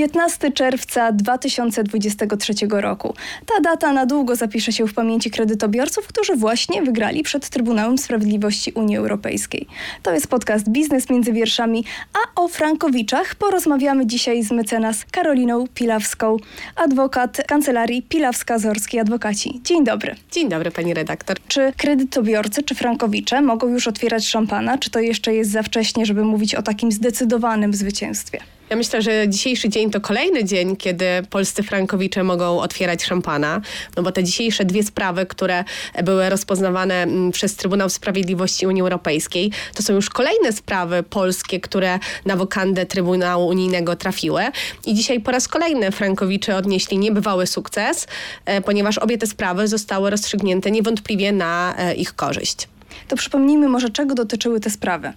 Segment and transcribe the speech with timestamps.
[0.00, 3.14] 15 czerwca 2023 roku.
[3.46, 8.72] Ta data na długo zapisze się w pamięci kredytobiorców, którzy właśnie wygrali przed Trybunałem Sprawiedliwości
[8.72, 9.66] Unii Europejskiej.
[10.02, 16.36] To jest podcast Biznes między wierszami, a o Frankowiczach porozmawiamy dzisiaj z mecenas Karoliną Pilawską,
[16.76, 19.60] adwokat Kancelarii Pilawska-Zorskiej Adwokaci.
[19.64, 20.14] Dzień dobry.
[20.30, 21.36] Dzień dobry pani redaktor.
[21.48, 26.24] Czy kredytobiorcy czy frankowicze mogą już otwierać szampana, czy to jeszcze jest za wcześnie, żeby
[26.24, 28.40] mówić o takim zdecydowanym zwycięstwie?
[28.70, 33.60] Ja myślę, że dzisiejszy dzień to kolejny dzień, kiedy polscy frankowicze mogą otwierać szampana,
[33.96, 35.64] no bo te dzisiejsze dwie sprawy, które
[36.04, 41.98] były rozpoznawane mm, przez Trybunał Sprawiedliwości Unii Europejskiej, to są już kolejne sprawy polskie, które
[42.26, 44.42] na wokandę Trybunału Unijnego trafiły.
[44.86, 48.06] I dzisiaj po raz kolejny frankowicze odnieśli niebywały sukces,
[48.44, 52.68] e, ponieważ obie te sprawy zostały rozstrzygnięte niewątpliwie na e, ich korzyść.
[53.08, 55.12] To przypomnijmy może, czego dotyczyły te sprawy.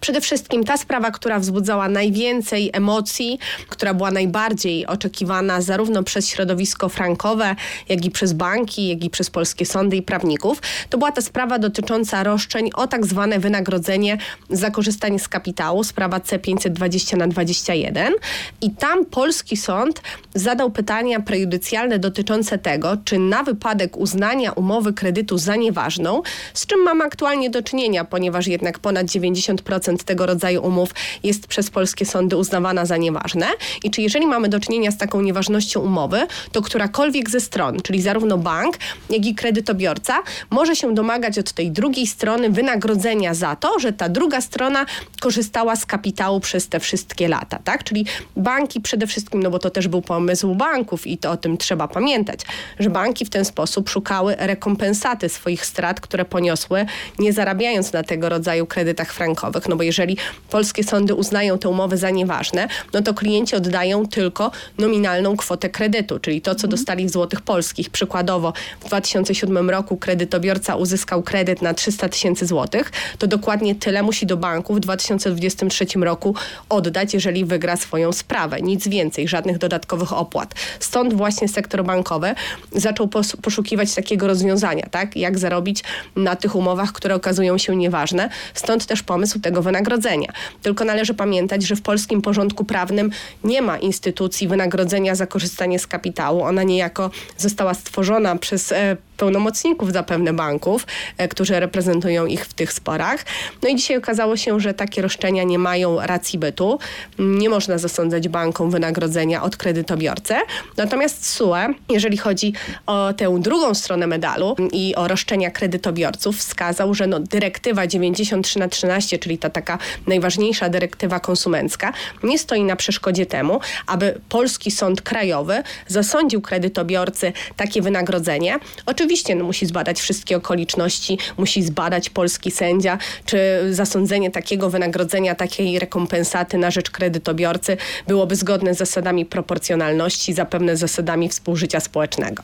[0.00, 6.88] Przede wszystkim ta sprawa, która wzbudzała najwięcej emocji, która była najbardziej oczekiwana zarówno przez środowisko
[6.88, 7.56] frankowe,
[7.88, 11.58] jak i przez banki, jak i przez polskie sądy i prawników, to była ta sprawa
[11.58, 14.18] dotycząca roszczeń o tak zwane wynagrodzenie
[14.50, 18.12] za korzystanie z kapitału, sprawa C520 na 21.
[18.60, 20.02] I tam polski sąd
[20.34, 26.22] zadał pytania prejudycjalne dotyczące tego, czy na wypadek uznania umowy kredytu za nieważną,
[26.54, 30.90] z czym mamy aktualnie do czynienia, ponieważ jednak ponad 90 procent tego rodzaju umów
[31.22, 33.46] jest przez polskie sądy uznawana za nieważne
[33.84, 38.02] i czy jeżeli mamy do czynienia z taką nieważnością umowy, to którakolwiek ze stron, czyli
[38.02, 38.76] zarówno bank,
[39.10, 44.08] jak i kredytobiorca, może się domagać od tej drugiej strony wynagrodzenia za to, że ta
[44.08, 44.86] druga strona
[45.20, 47.84] korzystała z kapitału przez te wszystkie lata, tak?
[47.84, 51.56] Czyli banki przede wszystkim, no bo to też był pomysł banków i to o tym
[51.56, 52.40] trzeba pamiętać,
[52.78, 56.86] że banki w ten sposób szukały rekompensaty swoich strat, które poniosły,
[57.18, 60.16] nie zarabiając na tego rodzaju kredytach frankowych no bo jeżeli
[60.50, 66.18] polskie sądy uznają te umowy za nieważne, no to klienci oddają tylko nominalną kwotę kredytu,
[66.18, 66.70] czyli to, co mhm.
[66.70, 67.90] dostali w złotych polskich.
[67.90, 74.26] Przykładowo w 2007 roku kredytobiorca uzyskał kredyt na 300 tysięcy złotych, to dokładnie tyle musi
[74.26, 76.34] do banku w 2023 roku
[76.68, 78.60] oddać, jeżeli wygra swoją sprawę.
[78.62, 80.54] Nic więcej, żadnych dodatkowych opłat.
[80.80, 82.34] Stąd właśnie sektor bankowy
[82.72, 83.08] zaczął
[83.42, 85.16] poszukiwać takiego rozwiązania, tak?
[85.16, 85.84] Jak zarobić
[86.16, 88.28] na tych umowach, które okazują się nieważne.
[88.54, 90.32] Stąd też pomysł tego wynagrodzenia.
[90.62, 93.10] Tylko należy pamiętać, że w polskim porządku prawnym
[93.44, 96.42] nie ma instytucji wynagrodzenia za korzystanie z kapitału.
[96.42, 100.86] Ona niejako została stworzona przez e, pełnomocników zapewne banków,
[101.18, 103.24] e, którzy reprezentują ich w tych sporach.
[103.62, 106.78] No i dzisiaj okazało się, że takie roszczenia nie mają racji bytu.
[107.18, 110.34] Nie można zasądzać bankom wynagrodzenia od kredytobiorcy.
[110.76, 111.54] Natomiast SUE,
[111.88, 112.52] jeżeli chodzi
[112.86, 118.68] o tę drugą stronę medalu i o roszczenia kredytobiorców, wskazał, że no, dyrektywa 93 na
[118.68, 125.02] 13, czyli ta taka najważniejsza dyrektywa konsumencka, nie stoi na przeszkodzie temu, aby polski sąd
[125.02, 128.58] krajowy zasądził kredytobiorcy takie wynagrodzenie.
[128.86, 133.38] Oczywiście oczywiście no, musi zbadać wszystkie okoliczności, musi zbadać polski sędzia, czy
[133.70, 140.80] zasądzenie takiego wynagrodzenia, takiej rekompensaty na rzecz kredytobiorcy byłoby zgodne z zasadami proporcjonalności, zapewne z
[140.80, 142.42] zasadami współżycia społecznego.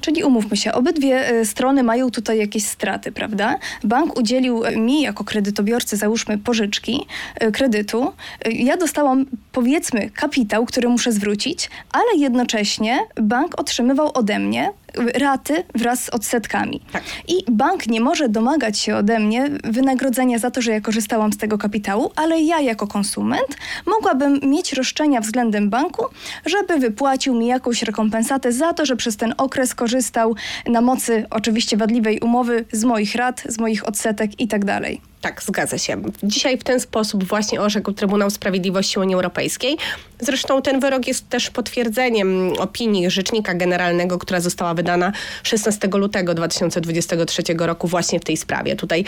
[0.00, 3.58] Czyli umówmy się, obydwie e, strony mają tutaj jakieś straty, prawda?
[3.84, 8.12] Bank udzielił e, mi jako kredytobiorcy, załóżmy, pożyczki, e, kredytu.
[8.52, 14.72] Ja dostałam, powiedzmy, kapitał, który muszę zwrócić, ale jednocześnie bank otrzymywał ode mnie
[15.14, 16.80] raty wraz z odsetkami.
[16.92, 17.02] Tak.
[17.28, 21.36] I bank nie może domagać się ode mnie wynagrodzenia za to, że ja korzystałam z
[21.36, 23.56] tego kapitału, ale ja jako konsument
[23.86, 26.04] mogłabym mieć roszczenia względem banku,
[26.46, 30.34] żeby wypłacił mi jakąś rekompensatę za to, że przez ten okres korzystał
[30.66, 34.80] na mocy oczywiście wadliwej umowy z moich rat, z moich odsetek itd.
[35.20, 36.02] Tak zgadza się.
[36.22, 39.76] Dzisiaj w ten sposób właśnie orzekł Trybunał Sprawiedliwości Unii Europejskiej.
[40.20, 47.42] Zresztą ten wyrok jest też potwierdzeniem opinii Rzecznika Generalnego, która została wydana 16 lutego 2023
[47.58, 48.76] roku właśnie w tej sprawie.
[48.76, 49.04] Tutaj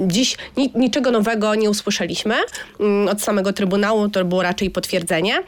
[0.00, 2.34] dziś ni niczego nowego nie usłyszeliśmy
[2.80, 5.42] mm, od samego Trybunału, to było raczej potwierdzenie.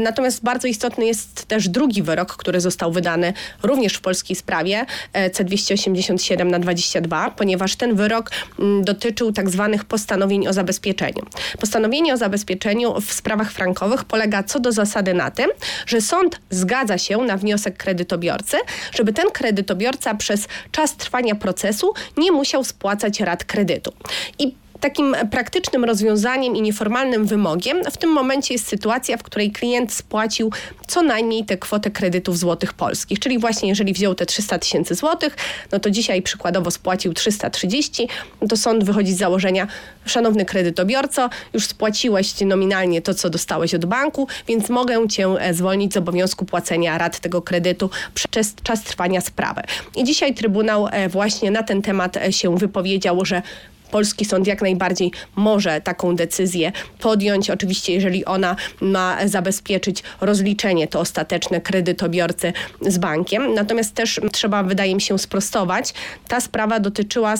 [0.00, 3.32] Natomiast bardzo istotny jest też drugi wyrok, który został wydany
[3.62, 9.84] również w polskiej sprawie e, C287 na 22, ponieważ ten wyrok mm, dotyczył tak zwanych
[9.84, 11.22] postanowień o zabezpieczeniu.
[11.60, 15.50] Postanowienie o zabezpieczeniu w sprawach frankowych polega co do zasady na tym,
[15.86, 18.56] że sąd zgadza się na wniosek kredytobiorcy,
[18.92, 23.92] żeby ten kredytobiorca przez czas trwania procesu nie musiał spłacać rat kredytu.
[24.38, 29.92] I Takim praktycznym rozwiązaniem i nieformalnym wymogiem w tym momencie jest sytuacja, w której klient
[29.92, 30.52] spłacił
[30.86, 33.18] co najmniej tę kwotę kredytów złotych polskich.
[33.18, 35.36] Czyli właśnie jeżeli wziął te 300 tysięcy złotych,
[35.72, 38.08] no to dzisiaj przykładowo spłacił 330,
[38.42, 39.66] no to sąd wychodzi z założenia,
[40.06, 45.94] szanowny kredytobiorco, już spłaciłeś nominalnie to, co dostałeś od banku, więc mogę cię e, zwolnić
[45.94, 49.62] z obowiązku płacenia rat tego kredytu przez czas trwania sprawy.
[49.96, 53.42] I dzisiaj Trybunał e, właśnie na ten temat e, się wypowiedział, że
[53.90, 57.50] polski sąd jak najbardziej może taką decyzję podjąć.
[57.50, 63.54] Oczywiście, jeżeli ona ma zabezpieczyć rozliczenie to ostateczne kredytobiorcy z bankiem.
[63.54, 65.94] Natomiast też trzeba, wydaje mi się, sprostować.
[66.28, 67.34] Ta sprawa dotyczyła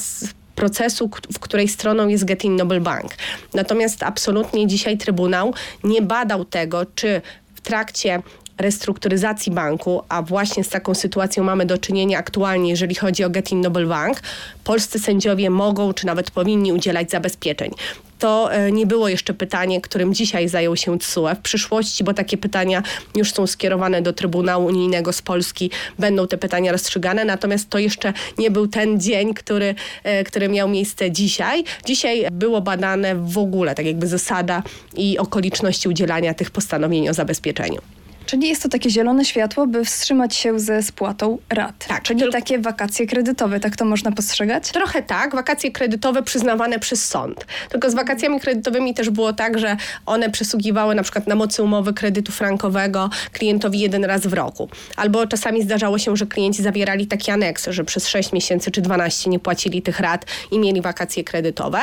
[0.54, 3.10] procesu, w której stroną jest Getin Noble Bank.
[3.54, 5.54] Natomiast absolutnie dzisiaj Trybunał
[5.84, 7.20] nie badał tego, czy
[7.54, 8.22] w trakcie
[8.58, 13.60] restrukturyzacji banku, a właśnie z taką sytuacją mamy do czynienia aktualnie, jeżeli chodzi o Getin
[13.60, 14.20] Noble Bank,
[14.64, 17.70] polscy sędziowie mogą czy nawet powinni udzielać zabezpieczeń
[18.18, 21.34] to e, nie było jeszcze pytanie, którym dzisiaj zajął się TSUE.
[21.34, 22.82] W przyszłości, bo takie pytania
[23.16, 28.12] już są skierowane do Trybunału Unijnego z Polski, będą te pytania rozstrzygane, natomiast to jeszcze
[28.38, 29.74] nie był ten dzień, który,
[30.04, 31.64] e, który miał miejsce dzisiaj.
[31.84, 34.62] Dzisiaj było badane w ogóle, tak jakby zasada
[34.96, 37.80] i okoliczności udzielania tych postanowień o zabezpieczeniu.
[38.28, 41.86] Czyli jest to takie zielone światło, by wstrzymać się ze spłatą rat.
[41.88, 42.02] Tak.
[42.02, 42.32] Czyli tylko...
[42.32, 44.70] takie wakacje kredytowe, tak to można postrzegać?
[44.72, 47.46] Trochę tak, wakacje kredytowe przyznawane przez sąd.
[47.70, 49.76] Tylko z wakacjami kredytowymi też było tak, że
[50.06, 54.68] one przysługiwały na przykład na mocy umowy kredytu frankowego klientowi jeden raz w roku.
[54.96, 59.30] Albo czasami zdarzało się, że klienci zawierali takie aneksy, że przez 6 miesięcy czy 12
[59.30, 61.80] nie płacili tych rat i mieli wakacje kredytowe.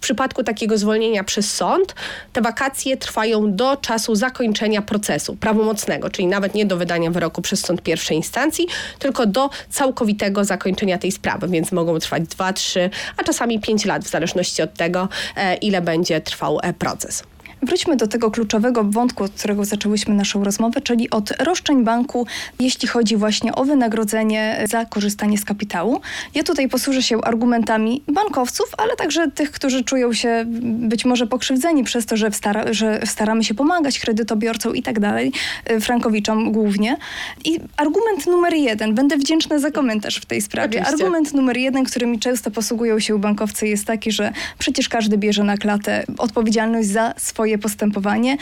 [0.00, 1.94] W przypadku takiego zwolnienia przez sąd
[2.32, 5.79] te wakacje trwają do czasu zakończenia procesu prawomocnego,
[6.10, 8.66] czyli nawet nie do wydania wyroku przez sąd pierwszej instancji,
[8.98, 14.04] tylko do całkowitego zakończenia tej sprawy, więc mogą trwać 2, 3, a czasami 5 lat
[14.04, 17.22] w zależności od tego, e, ile będzie trwał e, proces.
[17.62, 22.26] Wróćmy do tego kluczowego wątku, od którego zaczęłyśmy naszą rozmowę, czyli od roszczeń banku,
[22.60, 26.00] jeśli chodzi właśnie o wynagrodzenie za korzystanie z kapitału.
[26.34, 31.84] Ja tutaj posłużę się argumentami bankowców, ale także tych, którzy czują się być może pokrzywdzeni
[31.84, 35.32] przez to, że, wstara, że staramy się pomagać kredytobiorcom i tak dalej,
[35.70, 36.96] y, frankowiczom głównie.
[37.44, 40.80] I argument numer jeden, będę wdzięczna za komentarz w tej sprawie.
[40.80, 41.04] Oczywiście.
[41.04, 45.56] Argument numer jeden, którymi często posługują się bankowcy jest taki, że przecież każdy bierze na
[45.56, 48.36] klatę odpowiedzialność za swoje swoje postępowanie.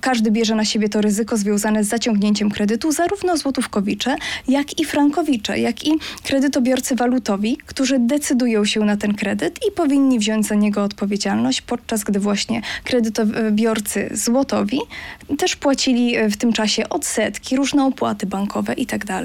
[0.00, 4.16] Każdy bierze na siebie to ryzyko związane z zaciągnięciem kredytu, zarówno złotówkowicze,
[4.48, 5.90] jak i frankowicze, jak i
[6.24, 12.04] kredytobiorcy walutowi, którzy decydują się na ten kredyt i powinni wziąć za niego odpowiedzialność, podczas
[12.04, 14.80] gdy właśnie kredytobiorcy złotowi
[15.38, 19.06] też płacili w tym czasie odsetki, różne opłaty bankowe itd.
[19.06, 19.24] Tak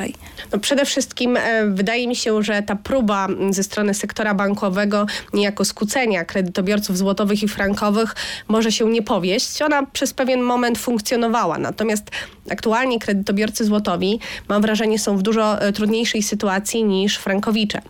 [0.52, 5.66] no przede wszystkim e, wydaje mi się, że ta próba ze strony sektora bankowego niejako
[5.66, 8.16] skłócenia kredytobiorców złotowych i frankowych
[8.48, 11.58] może się nie powieść opowieść, ona przez pewien moment funkcjonowała.
[11.58, 12.12] Natomiast
[12.50, 14.20] aktualnie kredytobiorcy złotowi,
[14.50, 17.82] mam wrażenie, są w dużo e, trudniejszej sytuacji niż frankowicze.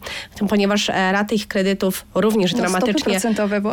[0.49, 3.19] Ponieważ e, raty ich kredytów również no, dramatycznie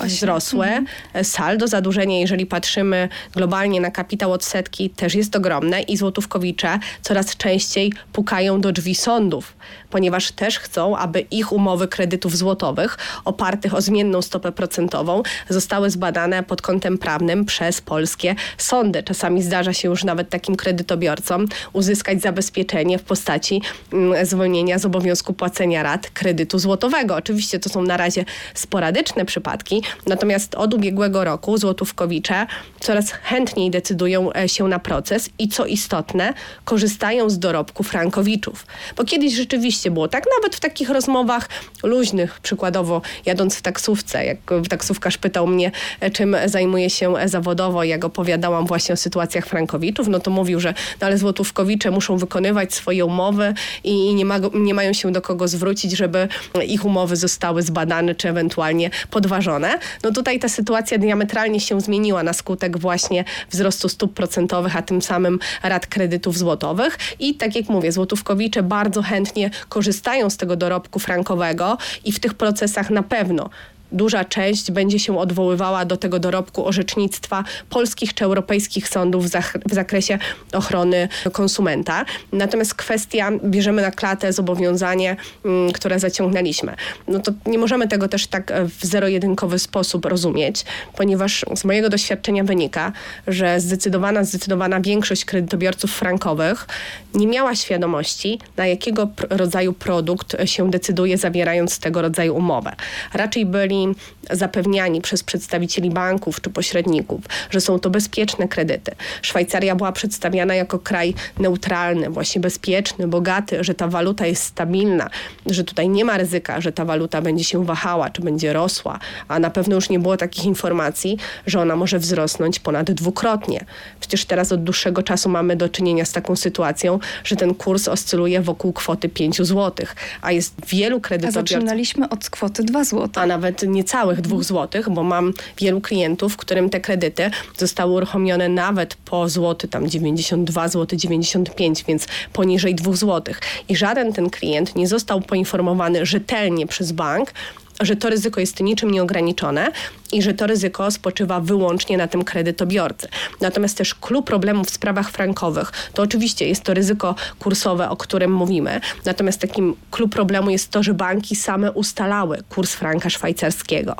[0.04, 0.66] wzrosły.
[0.66, 0.86] Mhm.
[1.12, 7.36] E, saldo zadłużenia, jeżeli patrzymy globalnie na kapitał odsetki, też jest ogromne i złotówkowicze coraz
[7.36, 9.56] częściej pukają do drzwi sądów,
[9.90, 16.42] ponieważ też chcą, aby ich umowy kredytów złotowych opartych o zmienną stopę procentową zostały zbadane
[16.42, 19.02] pod kątem prawnym przez polskie sądy.
[19.02, 23.62] Czasami zdarza się już nawet takim kredytobiorcom uzyskać zabezpieczenie w postaci
[23.92, 27.16] mm, zwolnienia z obowiązku płacenia rat kredytu złotowego.
[27.16, 28.24] Oczywiście to są na razie
[28.54, 32.46] sporadyczne przypadki, natomiast od ubiegłego roku złotówkowicze
[32.80, 38.66] coraz chętniej decydują e, się na proces i co istotne, korzystają z dorobku frankowiczów.
[38.96, 41.48] Bo kiedyś rzeczywiście było tak, nawet w takich rozmowach
[41.82, 44.38] luźnych, przykładowo jadąc w taksówce, jak
[44.68, 50.08] taksówkarz pytał mnie, e, czym zajmuje się e, zawodowo, jak opowiadałam właśnie o sytuacjach frankowiczów,
[50.08, 54.74] no to mówił, że no ale złotówkowicze muszą wykonywać swoje umowy i nie, ma, nie
[54.74, 56.28] mają się do kogo zwrócić, żeby
[56.66, 59.78] ich umowy zostały zbadane czy ewentualnie podważone.
[60.02, 65.02] No tutaj ta sytuacja diametralnie się zmieniła na skutek właśnie wzrostu stóp procentowych, a tym
[65.02, 70.98] samym rat kredytów złotowych i tak jak mówię, złotówkowicze bardzo chętnie korzystają z tego dorobku
[70.98, 73.50] frankowego i w tych procesach na pewno
[73.92, 79.26] duża część będzie się odwoływała do tego dorobku orzecznictwa polskich czy europejskich sądów
[79.66, 80.18] w zakresie
[80.52, 82.04] ochrony konsumenta.
[82.32, 86.74] Natomiast kwestia, bierzemy na klatę zobowiązanie, mm, które zaciągnęliśmy.
[87.08, 90.64] No to nie możemy tego też tak w zero-jedynkowy sposób rozumieć,
[90.96, 92.92] ponieważ z mojego doświadczenia wynika,
[93.26, 96.66] że zdecydowana, zdecydowana większość kredytobiorców frankowych
[97.14, 102.72] nie miała świadomości, na jakiego rodzaju produkt się decyduje, zawierając tego rodzaju umowę.
[103.12, 103.96] Raczej byli byli
[104.30, 108.92] zapewniani przez przedstawicieli banków czy pośredników, że są to bezpieczne kredyty.
[109.22, 115.10] Szwajcaria była przedstawiana jako kraj neutralny, właśnie bezpieczny, bogaty, że ta waluta jest stabilna,
[115.46, 118.98] że tutaj nie ma ryzyka, że ta waluta będzie się wahała, czy będzie rosła,
[119.28, 123.64] a na pewno już nie było takich informacji, że ona może wzrosnąć ponad dwukrotnie.
[124.00, 128.40] Przecież teraz od dłuższego czasu mamy do czynienia z taką sytuacją, że ten kurs oscyluje
[128.40, 129.86] wokół kwoty 5 zł,
[130.22, 131.50] a jest wielu A kredytobiorców.
[131.50, 133.08] zaczynaliśmy od kwoty 2 zł.
[133.14, 138.94] A nawet niecałych 2 zł, bo mam wielu klientów, którym te kredyty zostały uruchomione nawet
[138.94, 143.34] po złoty, tam 92 zł, 95, więc poniżej 2 zł.
[143.68, 147.32] I żaden ten klient nie został poinformowany rzetelnie przez bank,
[147.80, 149.72] że to ryzyko jest niczym nieograniczone
[150.12, 153.08] i że to ryzyko spoczywa wyłącznie na tym kredytobiorcy.
[153.40, 158.32] Natomiast też klucz problemów w sprawach frankowych to oczywiście jest to ryzyko kursowe, o którym
[158.32, 158.80] mówimy.
[159.04, 163.96] Natomiast takim klucz problemu jest to, że banki same ustalały kurs franka szwajcarskiego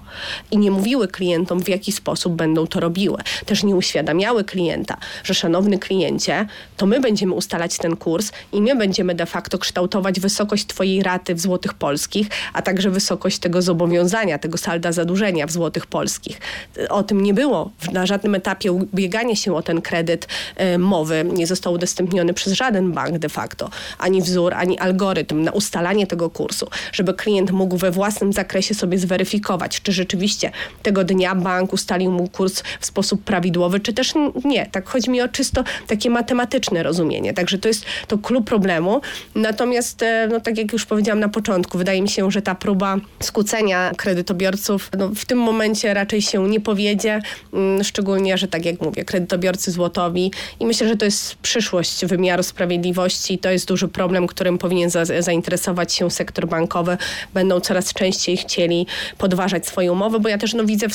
[0.50, 3.19] i nie mówiły klientom, w jaki sposób będą to robiły.
[3.47, 8.76] Też nie uświadamiały klienta, że szanowny kliencie, to my będziemy ustalać ten kurs i my
[8.76, 14.38] będziemy de facto kształtować wysokość twojej raty w złotych polskich, a także wysokość tego zobowiązania,
[14.38, 16.40] tego salda zadłużenia w złotych polskich.
[16.88, 21.25] O tym nie było na żadnym etapie ubiegania się o ten kredyt e, mowy.
[21.33, 23.71] Nie został udostępniony przez żaden bank de facto.
[23.99, 28.99] Ani wzór, ani algorytm na ustalanie tego kursu, żeby klient mógł we własnym zakresie sobie
[28.99, 30.50] zweryfikować, czy rzeczywiście
[30.83, 34.12] tego dnia bank ustalił mu kurs w sposób prawidłowy, czy też
[34.44, 34.66] nie.
[34.66, 37.35] Tak chodzi mi o czysto takie matematyczne rozumienie.
[37.35, 39.00] Także to jest to klucz problemu.
[39.35, 42.97] Natomiast, e, no, tak jak już powiedziałam na początku, wydaje mi się, że ta próba
[43.21, 43.54] skłócenia
[43.97, 47.21] kredytobiorców no, w tym momencie raczej się nie powiedzie,
[47.53, 52.43] mm, szczególnie, że tak jak mówię, kredytobiorcy złotowi i myślę, że to jest przyszłość wymiaru
[52.43, 53.39] sprawiedliwości.
[53.39, 56.97] To jest duży problem, którym powinien za zainteresować się sektor bankowy.
[57.35, 58.87] Będą coraz częściej chcieli
[59.19, 60.87] podważać swoje umowy, bo ja też no, widzę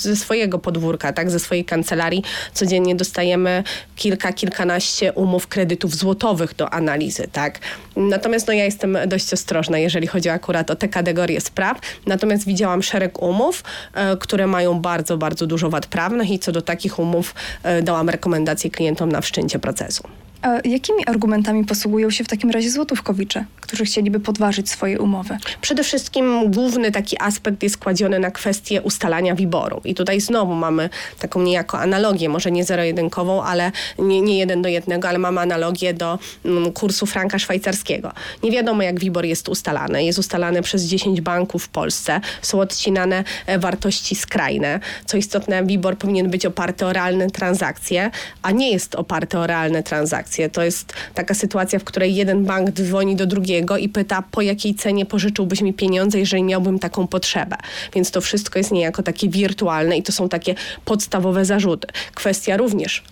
[0.00, 3.62] ze swojego podwórka, tak, ze swojej kancelarii codziennie dostajemy
[3.96, 7.58] kilka, kilkanaście umów kredytów złotowych do analizy, tak.
[7.96, 11.80] Natomiast no, ja jestem dość ostrożna, jeżeli chodzi akurat o te kategorie spraw.
[12.06, 16.62] Natomiast widziałam szereg umów, e, które mają bardzo, bardzo dużo wad prawnych i co do
[16.62, 20.08] takich umów e, dałam rekomendacje klientom na wszczęcie procesu.
[20.44, 25.38] A jakimi argumentami posługują się w takim razie złotówkowicze, którzy chcieliby podważyć swoje umowy?
[25.60, 29.80] Przede wszystkim główny taki aspekt jest kładziony na kwestię ustalania wiboru.
[29.84, 34.68] I tutaj znowu mamy taką niejako analogię, może nie zero-jedynkową, ale nie, nie jeden do
[34.68, 38.12] jednego, ale mamy analogię do mm, kursu franka szwajcarskiego.
[38.42, 40.04] Nie wiadomo, jak wibor jest ustalany.
[40.04, 42.20] Jest ustalany przez 10 banków w Polsce.
[42.42, 44.80] Są odcinane e, wartości skrajne.
[45.04, 48.10] Co istotne, wibor powinien być oparty o realne transakcje,
[48.42, 50.33] a nie jest oparty o realne transakcje.
[50.52, 54.74] To jest taka sytuacja, w której jeden bank dzwoni do drugiego i pyta, po jakiej
[54.74, 57.56] cenie pożyczyłbyś mi pieniądze, jeżeli miałbym taką potrzebę.
[57.94, 61.88] Więc to wszystko jest niejako takie wirtualne i to są takie podstawowe zarzuty.
[62.14, 63.02] Kwestia również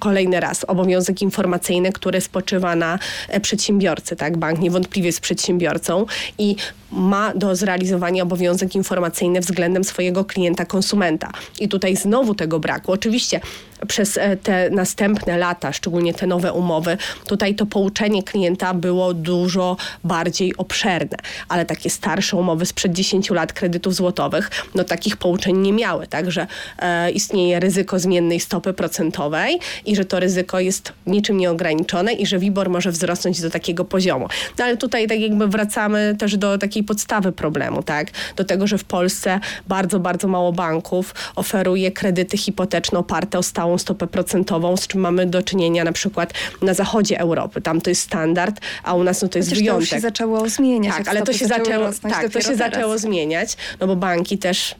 [0.00, 4.16] kolejny raz obowiązek informacyjny, który spoczywa na e, przedsiębiorcy.
[4.16, 4.36] Tak?
[4.36, 6.06] Bank niewątpliwie jest przedsiębiorcą
[6.38, 6.56] i
[6.92, 11.32] ma do zrealizowania obowiązek informacyjny względem swojego klienta, konsumenta.
[11.60, 12.92] I tutaj znowu tego braku.
[12.92, 13.40] Oczywiście
[13.86, 19.76] przez e, te następne lata, szczególnie te nowe umowy, tutaj to pouczenie klienta było dużo
[20.04, 21.16] bardziej obszerne,
[21.48, 26.46] ale takie starsze umowy sprzed 10 lat kredytów złotowych, no takich pouczeń nie miały, także
[26.78, 29.58] e, istnieje ryzyko zmiennej stopy procentowej
[29.90, 34.28] i że to ryzyko jest niczym nieograniczone i że WIBOR może wzrosnąć do takiego poziomu.
[34.58, 38.10] No ale tutaj tak jakby wracamy też do takiej podstawy problemu, tak?
[38.36, 43.78] Do tego, że w Polsce bardzo, bardzo mało banków oferuje kredyty hipoteczne oparte o stałą
[43.78, 46.32] stopę procentową, z czym mamy do czynienia na przykład
[46.62, 47.60] na zachodzie Europy.
[47.60, 49.88] Tam to jest standard, a u nas no to jest Chociaż wyjątek.
[49.88, 50.96] to się zaczęło zmieniać.
[50.96, 52.58] Tak, ale to się, zaczęło, rosnąć tak, to się teraz.
[52.58, 54.74] zaczęło zmieniać, no bo banki też,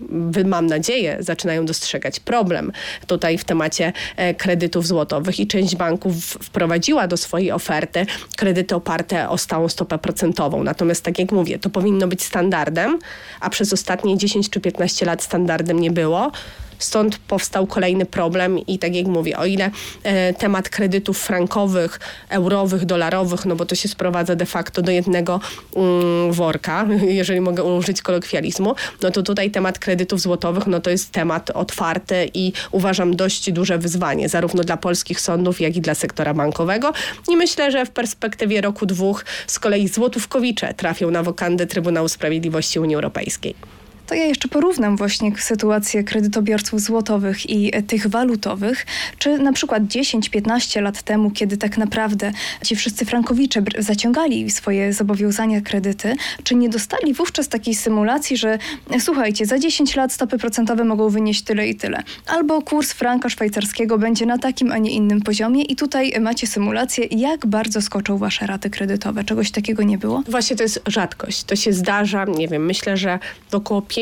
[0.44, 2.72] mam nadzieję, zaczynają dostrzegać problem
[3.06, 9.28] tutaj w temacie e, kredytów złotowych i część banków wprowadziła do swojej oferty kredyty oparte
[9.28, 10.62] o stałą stopę procentową.
[10.62, 12.98] Natomiast tak jak mówię, to powinno być standardem,
[13.40, 16.32] a przez ostatnie 10 czy 15 lat standardem nie było.
[16.80, 19.70] Stąd powstał kolejny problem i tak jak mówię, o ile
[20.02, 25.40] e, temat kredytów frankowych, eurowych, dolarowych, no bo to się sprowadza de facto do jednego
[25.76, 26.86] mm, worka,
[27.20, 32.30] jeżeli mogę użyć kolokwializmu, no to tutaj temat kredytów złotowych, no to jest temat otwarty
[32.34, 36.92] i uważam dość duże wyzwanie, zarówno dla polskich sądów, jak i dla sektora bankowego.
[37.28, 42.80] I myślę, że w perspektywie roku, dwóch z kolei złotówkowicze trafią na wokandę Trybunału Sprawiedliwości
[42.80, 43.79] Unii Europejskiej.
[44.10, 48.86] To ja jeszcze porównam właśnie sytuację kredytobiorców złotowych i e, tych walutowych.
[49.18, 52.32] Czy na przykład 10-15 lat temu, kiedy tak naprawdę
[52.64, 58.58] ci wszyscy frankowicze zaciągali swoje zobowiązania, kredyty, czy nie dostali wówczas takiej symulacji, że
[58.90, 62.02] e, słuchajcie, za 10 lat stopy procentowe mogą wynieść tyle i tyle.
[62.26, 67.06] Albo kurs franka szwajcarskiego będzie na takim, a nie innym poziomie i tutaj macie symulację,
[67.10, 69.24] jak bardzo skoczą wasze raty kredytowe.
[69.24, 70.22] Czegoś takiego nie było?
[70.28, 71.44] Właśnie to jest rzadkość.
[71.44, 73.18] To się zdarza, nie wiem, myślę, że
[73.52, 73.99] około 5%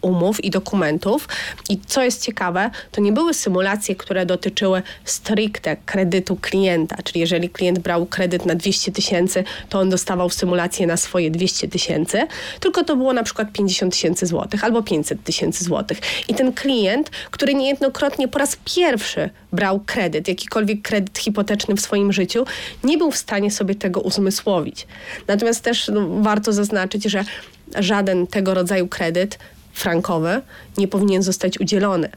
[0.00, 1.28] umów i dokumentów.
[1.70, 7.48] I co jest ciekawe, to nie były symulacje, które dotyczyły stricte kredytu klienta, czyli jeżeli
[7.50, 12.26] klient brał kredyt na 200 tysięcy, to on dostawał symulację na swoje 200 tysięcy,
[12.60, 16.00] tylko to było na przykład 50 tysięcy złotych albo 500 tysięcy złotych.
[16.28, 22.12] I ten klient, który niejednokrotnie po raz pierwszy brał kredyt, jakikolwiek kredyt hipoteczny w swoim
[22.12, 22.44] życiu,
[22.84, 24.86] nie był w stanie sobie tego uzmysłowić.
[25.26, 27.24] Natomiast też no, warto zaznaczyć, że
[27.78, 29.38] żaden tego rodzaju kredyt
[29.72, 30.42] frankowy
[30.78, 32.08] nie powinien zostać udzielony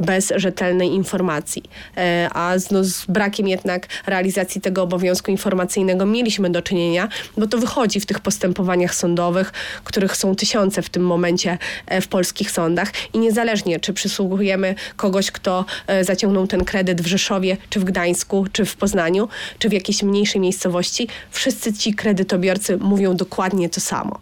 [0.00, 1.62] bez rzetelnej informacji.
[1.96, 7.46] E, a z, no, z brakiem jednak realizacji tego obowiązku informacyjnego mieliśmy do czynienia, bo
[7.46, 9.52] to wychodzi w tych postępowaniach sądowych,
[9.84, 15.30] których są tysiące w tym momencie e, w polskich sądach i niezależnie czy przysługujemy kogoś,
[15.30, 19.28] kto e, zaciągnął ten kredyt w Rzeszowie, czy w Gdańsku, czy w Poznaniu,
[19.58, 24.20] czy w jakiejś mniejszej miejscowości, wszyscy ci kredytobiorcy mówią dokładnie to samo.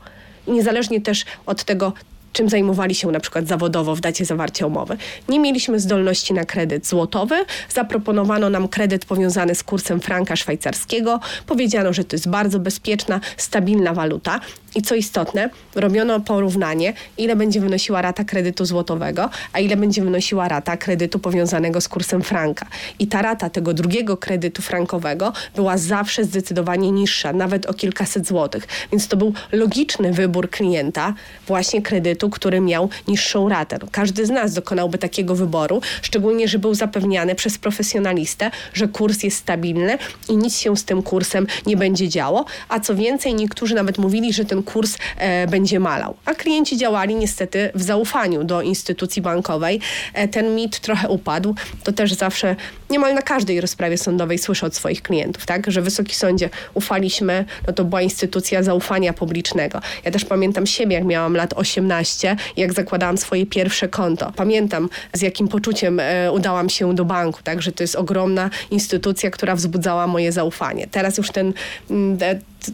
[0.48, 1.92] Niezależnie też od tego,
[2.32, 4.96] czym zajmowali się na przykład zawodowo w dacie zawarcia umowy.
[5.28, 7.34] Nie mieliśmy zdolności na kredyt złotowy,
[7.68, 13.94] zaproponowano nam kredyt powiązany z kursem franka szwajcarskiego, powiedziano, że to jest bardzo bezpieczna, stabilna
[13.94, 14.40] waluta
[14.78, 20.48] i co istotne, robiono porównanie, ile będzie wynosiła rata kredytu złotowego, a ile będzie wynosiła
[20.48, 22.66] rata kredytu powiązanego z kursem franka.
[22.98, 28.66] I ta rata tego drugiego kredytu frankowego była zawsze zdecydowanie niższa, nawet o kilkaset złotych.
[28.92, 31.14] Więc to był logiczny wybór klienta
[31.46, 33.78] właśnie kredytu, który miał niższą ratę.
[33.82, 39.22] No, każdy z nas dokonałby takiego wyboru, szczególnie, że był zapewniany przez profesjonalistę, że kurs
[39.22, 42.44] jest stabilny i nic się z tym kursem nie będzie działo.
[42.68, 46.14] A co więcej, niektórzy nawet mówili, że ten kurs e, będzie malał.
[46.24, 49.80] A klienci działali niestety w zaufaniu do instytucji bankowej.
[50.14, 51.54] E, ten mit trochę upadł.
[51.84, 52.56] To też zawsze
[52.90, 55.70] niemal na każdej rozprawie sądowej słyszę od swoich klientów, tak?
[55.70, 59.80] że Wysoki Sądzie ufaliśmy, no to była instytucja zaufania publicznego.
[60.04, 64.32] Ja też pamiętam siebie, jak miałam lat 18, jak zakładałam swoje pierwsze konto.
[64.36, 67.62] Pamiętam, z jakim poczuciem e, udałam się do banku, tak?
[67.62, 70.86] że to jest ogromna instytucja, która wzbudzała moje zaufanie.
[70.90, 71.52] Teraz już ten,
[71.90, 72.18] mm,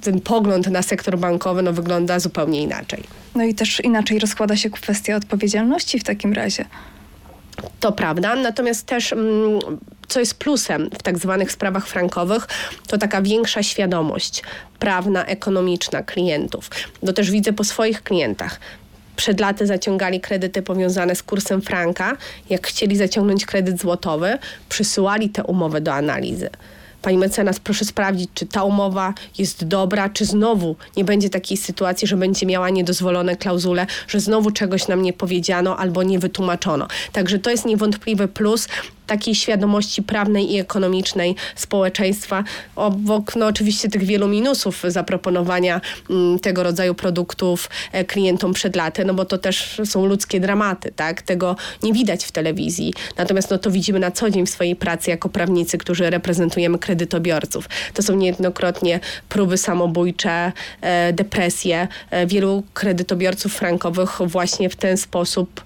[0.01, 3.03] ten pogląd na sektor bankowy no, wygląda zupełnie inaczej.
[3.35, 6.65] No i też inaczej rozkłada się kwestia odpowiedzialności w takim razie.
[7.81, 9.59] To prawda, natomiast też mm,
[10.09, 12.47] co jest plusem w tak zwanych sprawach frankowych,
[12.87, 14.43] to taka większa świadomość
[14.79, 16.71] prawna, ekonomiczna klientów.
[17.07, 18.61] To też widzę po swoich klientach
[19.17, 22.17] przed laty zaciągali kredyty powiązane z kursem franka.
[22.51, 26.51] Jak chcieli zaciągnąć kredyt złotowy, przysyłali te umowy do analizy.
[27.05, 32.09] Pani mecenas, proszę sprawdzić, czy ta umowa jest dobra, czy znowu nie będzie takiej sytuacji,
[32.09, 36.89] że będzie miała niedozwolone klauzule, że znowu czegoś nam nie powiedziano albo nie wytłumaczono.
[37.13, 38.69] Także to jest niewątpliwy plus
[39.07, 42.45] takiej świadomości prawnej i ekonomicznej społeczeństwa,
[42.77, 49.05] obok no, oczywiście tych wielu minusów zaproponowania mm, tego rodzaju produktów e, klientom przed laty,
[49.05, 51.23] no bo to też są ludzkie dramaty, tak?
[51.23, 52.95] Tego nie widać w telewizji.
[53.17, 57.69] Natomiast no, to widzimy na co dzień w swojej pracy jako prawnicy, którzy reprezentujemy kredytobiorców.
[57.95, 61.89] To są niejednokrotnie próby samobójcze, e, depresje.
[62.11, 65.63] E, wielu kredytobiorców frankowych właśnie w ten sposób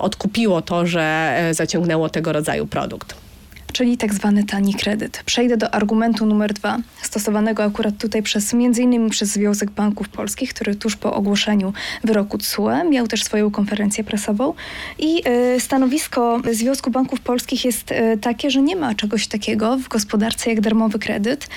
[0.00, 3.25] odkupiło to, że zaciągnęło tego rodzaju prodaju produkt.
[3.72, 5.22] Czyli tak zwany tani kredyt.
[5.26, 9.10] Przejdę do argumentu numer dwa, stosowanego akurat tutaj przez m.in.
[9.10, 11.72] przez Związek Banków Polskich, który tuż po ogłoszeniu
[12.04, 14.54] wyroku TSUE miał też swoją konferencję prasową
[14.98, 15.22] i
[15.56, 20.50] y, stanowisko Związku Banków Polskich jest y, takie, że nie ma czegoś takiego w gospodarce
[20.50, 21.48] jak darmowy kredyt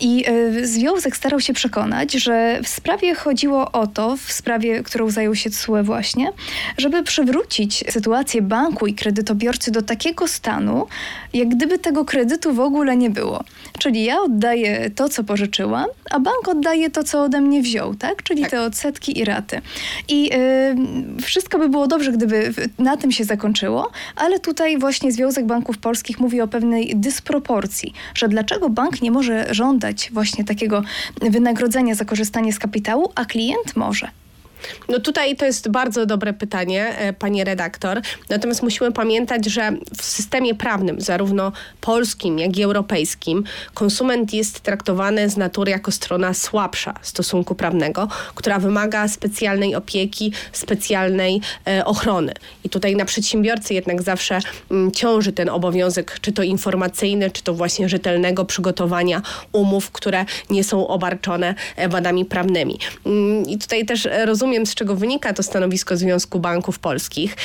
[0.00, 5.10] i y, Związek starał się przekonać, że w sprawie chodziło o to, w sprawie, którą
[5.10, 6.32] zajął się TSUE właśnie,
[6.78, 10.86] żeby przywrócić sytuację banku i kredytobiorcy do takiego stanu,
[11.32, 13.44] jak gdyby gdyby tego kredytu w ogóle nie było.
[13.78, 18.22] Czyli ja oddaję to, co pożyczyłam, a bank oddaje to, co ode mnie wziął, tak?
[18.22, 18.50] Czyli tak.
[18.50, 19.60] te odsetki i raty.
[20.08, 20.30] I
[21.18, 25.78] y, wszystko by było dobrze, gdyby na tym się zakończyło, ale tutaj właśnie Związek Banków
[25.78, 30.82] Polskich mówi o pewnej dysproporcji, że dlaczego bank nie może żądać właśnie takiego
[31.20, 34.08] wynagrodzenia za korzystanie z kapitału, a klient może.
[34.88, 38.00] No tutaj to jest bardzo dobre pytanie, e, pani redaktor.
[38.28, 45.28] Natomiast musimy pamiętać, że w systemie prawnym, zarówno polskim, jak i europejskim, konsument jest traktowany
[45.30, 52.32] z natury jako strona słabsza stosunku prawnego, która wymaga specjalnej opieki, specjalnej e, ochrony.
[52.64, 54.38] I tutaj na przedsiębiorcy jednak zawsze
[54.70, 60.64] m, ciąży ten obowiązek, czy to informacyjny, czy to właśnie rzetelnego przygotowania umów, które nie
[60.64, 62.78] są obarczone e, wadami prawnymi.
[63.06, 67.36] Mm, I tutaj też rozumiem, z czego wynika to stanowisko Związku Banków Polskich.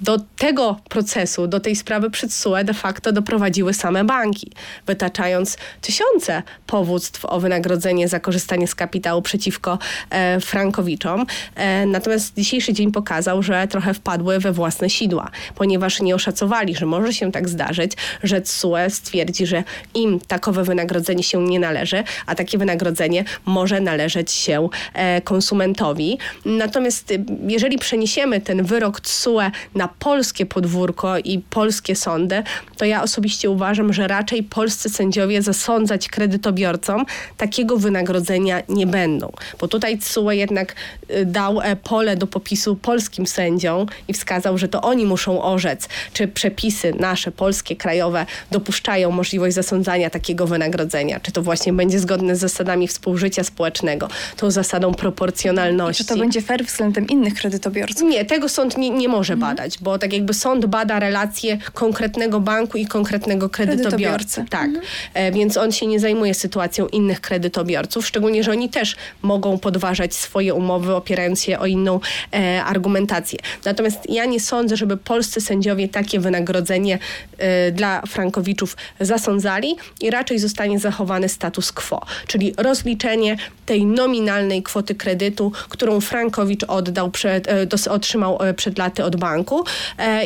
[0.00, 4.52] Do tego procesu, do tej sprawy przed SUE de facto doprowadziły same banki,
[4.86, 9.78] wytaczając tysiące powództw o wynagrodzenie za korzystanie z kapitału przeciwko
[10.10, 11.26] e, frankowiczom.
[11.54, 16.86] E, natomiast dzisiejszy dzień pokazał, że trochę wpadły we własne sidła, ponieważ nie oszacowali, że
[16.86, 22.34] może się tak zdarzyć, że SUE stwierdzi, że im takowe wynagrodzenie się nie należy, a
[22.34, 26.18] takie wynagrodzenie może należeć się e, konsumentowi.
[26.44, 32.42] Natomiast y, jeżeli przeniesiemy ten wyrok TSUE na polskie podwórko i polskie sądy,
[32.76, 39.32] to ja osobiście uważam, że raczej polscy sędziowie zasądzać kredytobiorcom takiego wynagrodzenia nie będą.
[39.60, 40.74] Bo tutaj TSUE jednak
[41.10, 45.88] y, dał e, pole do popisu polskim sędziom i wskazał, że to oni muszą orzec,
[46.12, 52.36] czy przepisy nasze, polskie, krajowe dopuszczają możliwość zasądzania takiego wynagrodzenia, czy to właśnie będzie zgodne
[52.36, 56.02] z zasadami współżycia społecznego, tą zasadą proporcjonalności.
[56.02, 58.02] I czy to będzie fair względem innych kredytobiorców?
[58.02, 59.56] Nie, tego sąd nie, nie może mhm.
[59.56, 64.44] badać, bo tak jakby sąd bada relacje konkretnego banku i konkretnego kredytobiorcy.
[64.50, 64.84] Tak, mhm.
[65.14, 70.14] e, więc on się nie zajmuje sytuacją innych kredytobiorców, szczególnie, że oni też mogą podważać
[70.14, 72.00] swoje umowy, opierając się o inną
[72.32, 73.38] e, argumentację.
[73.64, 76.98] Natomiast ja nie sądzę, żeby polscy sędziowie takie wynagrodzenie
[77.38, 84.94] e, dla frankowiczów zasądzali i raczej zostanie zachowany status quo, czyli rozliczenie tej nominalnej kwoty
[84.94, 89.64] kredytu, którą Frankowicz oddał przed, e, otrzymał e, przed laty od banku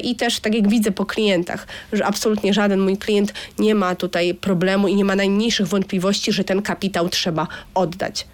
[0.02, 4.34] i też tak jak widzę po klientach, że absolutnie żaden mój klient nie ma tutaj
[4.34, 8.26] problemu i nie ma najmniejszych wątpliwości, że ten kapitał trzeba oddać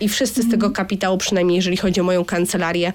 [0.00, 0.72] i wszyscy z tego mhm.
[0.72, 2.92] kapitału, przynajmniej jeżeli chodzi o moją kancelarię,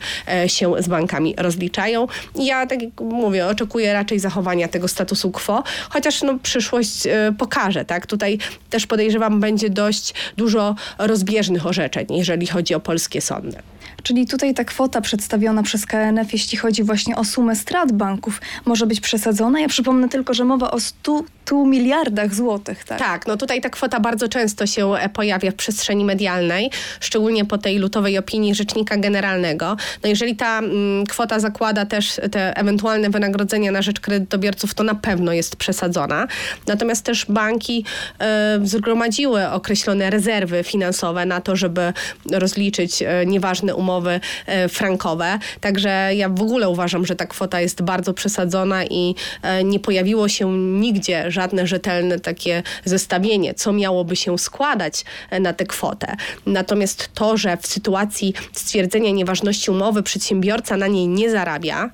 [0.47, 2.07] się z bankami rozliczają.
[2.35, 7.03] Ja, tak jak mówię, oczekuję raczej zachowania tego statusu quo, chociaż no, przyszłość
[7.37, 7.85] pokaże.
[7.85, 8.07] Tak?
[8.07, 8.37] Tutaj
[8.69, 13.57] też podejrzewam, będzie dość dużo rozbieżnych orzeczeń, jeżeli chodzi o polskie sądy.
[14.03, 18.87] Czyli tutaj ta kwota przedstawiona przez KNF, jeśli chodzi właśnie o sumę strat banków, może
[18.87, 19.59] być przesadzona.
[19.59, 22.83] Ja przypomnę tylko, że mowa o 100 100 miliardach złotych.
[22.83, 22.99] Tak?
[22.99, 27.57] tak, no tutaj ta kwota bardzo często się e, pojawia w przestrzeni medialnej, szczególnie po
[27.57, 29.77] tej lutowej opinii Rzecznika Generalnego.
[30.03, 34.95] No jeżeli ta mm, kwota zakłada też te ewentualne wynagrodzenia na rzecz kredytobiorców, to na
[34.95, 36.27] pewno jest przesadzona.
[36.67, 37.85] Natomiast też banki
[38.19, 41.93] e, zgromadziły określone rezerwy finansowe na to, żeby
[42.31, 45.39] rozliczyć e, nieważne umowy e, frankowe.
[45.61, 50.27] Także ja w ogóle uważam, że ta kwota jest bardzo przesadzona i e, nie pojawiło
[50.29, 56.15] się nigdzie żadne rzetelne takie zestawienie, co miałoby się składać e, na tę kwotę.
[56.45, 61.89] Natomiast to, że w sytuacji stwierdzenia nieważności umowy przedsiębiorca na niej nie zarabia,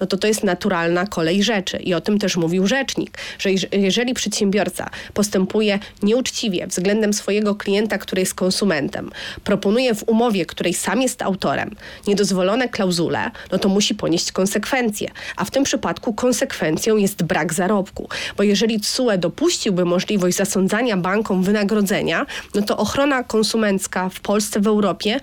[0.00, 1.76] no to to jest naturalna kolej rzeczy.
[1.76, 8.20] I o tym też mówił rzecznik, że jeżeli przedsiębiorca postępuje nieuczciwie względem swojego klienta, który
[8.20, 9.10] jest konsumentem,
[9.44, 11.70] proponuje w umowie, której sam jest autorem,
[12.06, 15.10] niedozwolone klauzule, no to musi ponieść konsekwencje.
[15.36, 18.08] A w tym przypadku konsekwencją jest brak zarobku.
[18.36, 24.66] Bo jeżeli TSUE dopuściłby możliwość zasądzania bankom wynagrodzenia, no to ochrona konsumencka w Polsce, w
[24.66, 25.20] Europie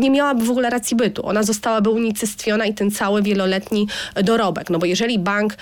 [0.00, 1.26] nie miałaby w ogóle racji bytu.
[1.26, 3.86] Ona zostałaby unicestwiona i ten cały wieloletni
[4.24, 4.70] dorobek.
[4.70, 5.56] No bo jeżeli bank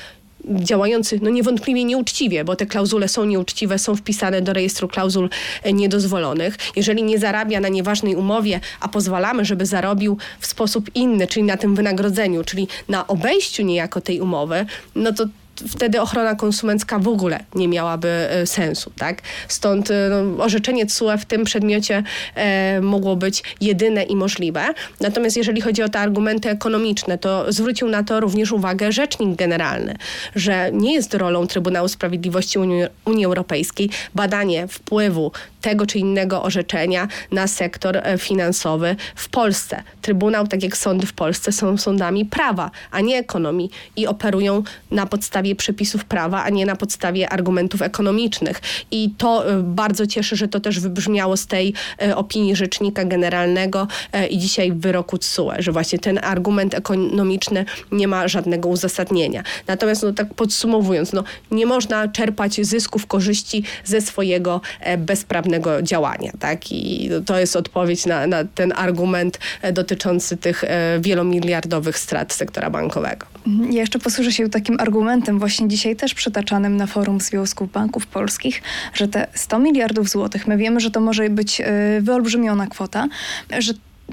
[0.49, 5.31] działający no niewątpliwie nieuczciwie, bo te klauzule są nieuczciwe, są wpisane do rejestru klauzul
[5.63, 6.57] e, niedozwolonych.
[6.77, 11.57] Jeżeli nie zarabia na nieważnej umowie, a pozwalamy, żeby zarobił w sposób inny, czyli na
[11.57, 15.25] tym wynagrodzeniu, czyli na obejściu niejako tej umowy, no to
[15.69, 18.93] wtedy ochrona konsumencka w ogóle nie miałaby e, sensu.
[18.99, 19.23] Tak?
[19.49, 22.03] Stąd e, no, orzeczenie TSUE w tym przedmiocie
[22.35, 24.65] e, mogło być jedyne i możliwe.
[25.01, 29.97] Natomiast jeżeli chodzi o te argumenty ekonomiczne, to zwrócił na to również uwagę Rzecznik Generalny,
[30.37, 37.09] że nie jest rolą Trybunału Sprawiedliwości Unii, Unii Europejskiej badanie wpływu tego czy innego orzeczenia
[37.33, 39.83] na sektor e, finansowy w Polsce.
[40.03, 45.07] Trybunał, tak jak sądy w Polsce, są sądami prawa, a nie ekonomii i operują na
[45.07, 48.61] podstawie podstawie przepisów prawa, a nie na podstawie argumentów ekonomicznych.
[48.91, 53.89] I to e, bardzo cieszy, że to też wybrzmiało z tej e, opinii Rzecznika Generalnego
[54.13, 59.43] e, i dzisiaj w wyroku TSUE, że właśnie ten argument ekonomiczny nie ma żadnego uzasadnienia.
[59.67, 64.61] Natomiast no, tak podsumowując, no, nie można czerpać zysków, korzyści ze swojego
[64.99, 66.33] bezprawnego działania.
[66.39, 66.73] Tak?
[66.73, 69.39] I to jest odpowiedź na, na ten argument
[69.73, 70.65] dotyczący tych
[71.01, 73.34] wielomiliardowych strat sektora bankowego.
[73.47, 78.63] Ja jeszcze posłużę się takim argumentem, właśnie dzisiaj też przytaczanym na forum Związków Banków Polskich,
[78.95, 81.65] że te 100 miliardów złotych, my wiemy, że to może być e,
[82.01, 83.09] wyolbrzymiona kwota,
[83.59, 83.73] że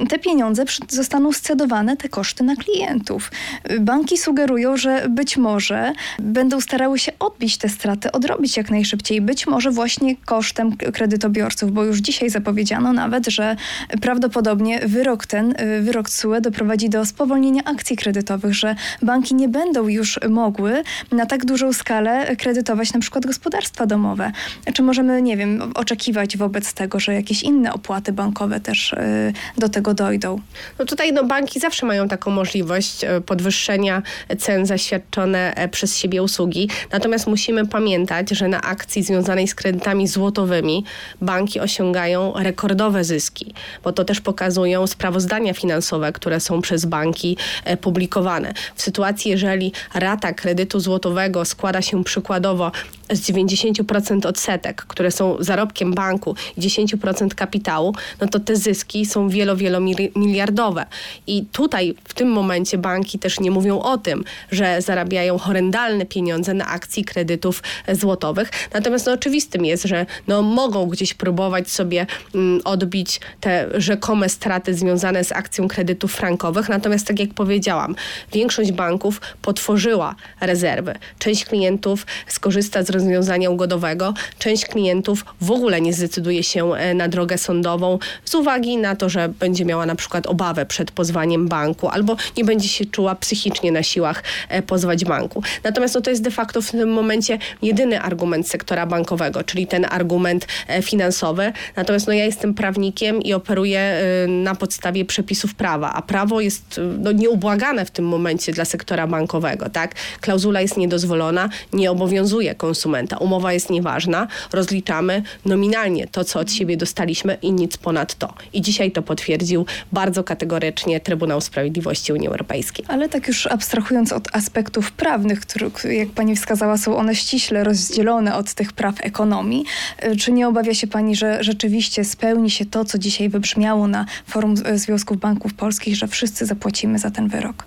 [0.10, 3.32] te pieniądze zostaną scedowane, te koszty na klientów.
[3.80, 9.48] Banki sugerują, że być może będą starały się odbić te straty, odrobić jak najszybciej, być
[9.48, 13.56] może właśnie kosztem kredytobiorców, bo już dzisiaj zapowiedziano nawet, że
[14.02, 20.20] prawdopodobnie wyrok ten, wyrok CUE doprowadzi do spowolnienia akcji kredytowych, że banki nie będą już
[20.30, 24.32] mogły na tak dużą skalę kredytować na przykład gospodarstwa domowe.
[24.74, 29.70] Czy możemy, nie wiem, oczekiwać wobec tego, że jakieś inne opłaty bankowe też y, do
[29.70, 30.40] tego tego dojdą?
[30.80, 34.02] No tutaj no, banki zawsze mają taką możliwość e, podwyższenia
[34.40, 36.70] cen za świadczone e, przez siebie usługi.
[36.92, 40.84] Natomiast musimy pamiętać, że na akcji związanej z kredytami złotowymi
[41.22, 47.78] banki osiągają rekordowe zyski, bo to też pokazują sprawozdania finansowe, które są przez banki e,
[47.78, 48.54] publikowane.
[48.76, 52.72] W sytuacji, jeżeli rata kredytu złotowego składa się przykładowo
[53.12, 59.30] z 90% odsetek, które są zarobkiem banku i 10% kapitału, no to te zyski są
[59.30, 60.86] wielo, wielomiliardowe.
[61.28, 66.54] I tutaj w tym momencie banki też nie mówią o tym, że zarabiają horrendalne pieniądze
[66.54, 68.50] na akcji kredytów złotowych.
[68.74, 74.74] Natomiast no, oczywistym jest, że no, mogą gdzieś próbować sobie mm, odbić te rzekome straty
[74.74, 76.70] związane z akcją kredytów frankowych.
[76.70, 77.96] Natomiast tak jak powiedziałam,
[78.34, 80.96] większość banków potworzyła rezerwy.
[81.20, 84.14] Część klientów skorzysta z rozwiązania ugodowego.
[84.40, 89.10] Część klientów w ogóle nie zdecyduje się e, na drogę sądową z uwagi na to,
[89.10, 93.72] że będzie miała na przykład obawę przed pozwaniem banku albo nie będzie się czuła psychicznie
[93.72, 95.44] na siłach e, pozwać banku.
[95.64, 99.86] Natomiast no, to jest de facto w tym momencie jedyny argument sektora bankowego, czyli ten
[99.90, 101.54] argument e, finansowy.
[101.76, 107.12] Natomiast no, ja jestem prawnikiem i operuję na podstawie przepisów prawa, a prawo jest no,
[107.12, 109.70] nieubłagane w tym momencie dla sektora bankowego.
[109.70, 109.96] Tak?
[110.22, 113.18] Klauzula jest niedozwolona, nie obowiązuje konsumenta konsumenta.
[113.18, 118.34] Umowa jest nieważna, rozliczamy nominalnie to, co od siebie dostaliśmy i nic ponad to.
[118.54, 122.86] I dzisiaj to potwierdził bardzo kategorycznie Trybunał Sprawiedliwości Unii Europejskiej.
[122.88, 128.36] Ale tak już abstrahując od aspektów prawnych, które, jak pani wskazała, są one ściśle rozdzielone
[128.36, 129.66] od tych praw ekonomii,
[130.06, 134.06] y, czy nie obawia się pani, że rzeczywiście spełni się to, co dzisiaj wybrzmiało na
[134.28, 137.66] forum Związków Banków Polskich, że wszyscy zapłacimy za ten wyrok?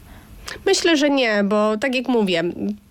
[0.66, 2.42] Myślę, że nie, bo tak jak mówię,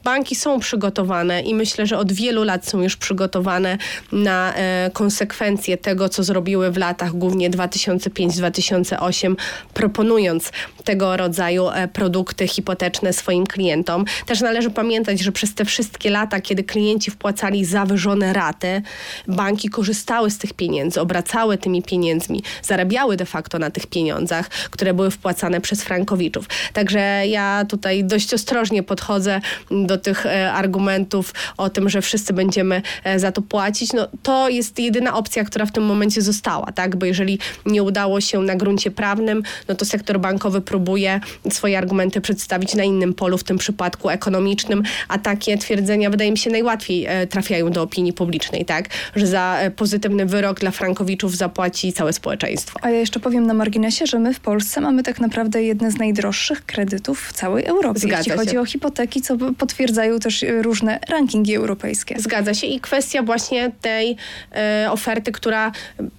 [0.04, 3.78] banki są przygotowane i myślę, że od wielu lat są już przygotowane
[4.12, 9.36] na e, konsekwencje tego, co zrobiły w latach głównie 2005-2008,
[9.74, 10.52] proponując
[10.84, 14.06] tego rodzaju e, produkty hipoteczne swoim klientom.
[14.26, 18.82] Też należy pamiętać, że przez te wszystkie lata, kiedy klienci wpłacali zawyżone raty,
[19.28, 24.94] banki korzystały z tych pieniędzy, obracały tymi pieniędzmi, zarabiały de facto na tych pieniądzach, które
[24.94, 26.46] były wpłacane przez frankowiczów.
[26.74, 32.34] Także ja tutaj dość ostrożnie podchodzę do do tych e, argumentów o tym, że wszyscy
[32.34, 36.72] będziemy e, za to płacić, no to jest jedyna opcja, która w tym momencie została,
[36.72, 36.96] tak?
[36.96, 41.20] Bo jeżeli nie udało się na gruncie prawnym, no to sektor bankowy próbuje
[41.52, 46.38] swoje argumenty przedstawić na innym polu, w tym przypadku ekonomicznym, a takie twierdzenia wydaje mi
[46.38, 48.90] się najłatwiej e, trafiają do opinii publicznej, tak?
[49.16, 52.80] Że za pozytywny wyrok dla frankowiczów zapłaci całe społeczeństwo.
[52.82, 55.98] A ja jeszcze powiem na marginesie, że my w Polsce mamy tak naprawdę jedne z
[55.98, 58.38] najdroższych kredytów w całej Europie, Zgadza jeśli się.
[58.38, 62.16] chodzi o hipoteki, co potwierdza potwierdzają też e, różne rankingi europejskie.
[62.20, 64.16] Zgadza się i kwestia właśnie tej
[64.52, 65.72] e, oferty, która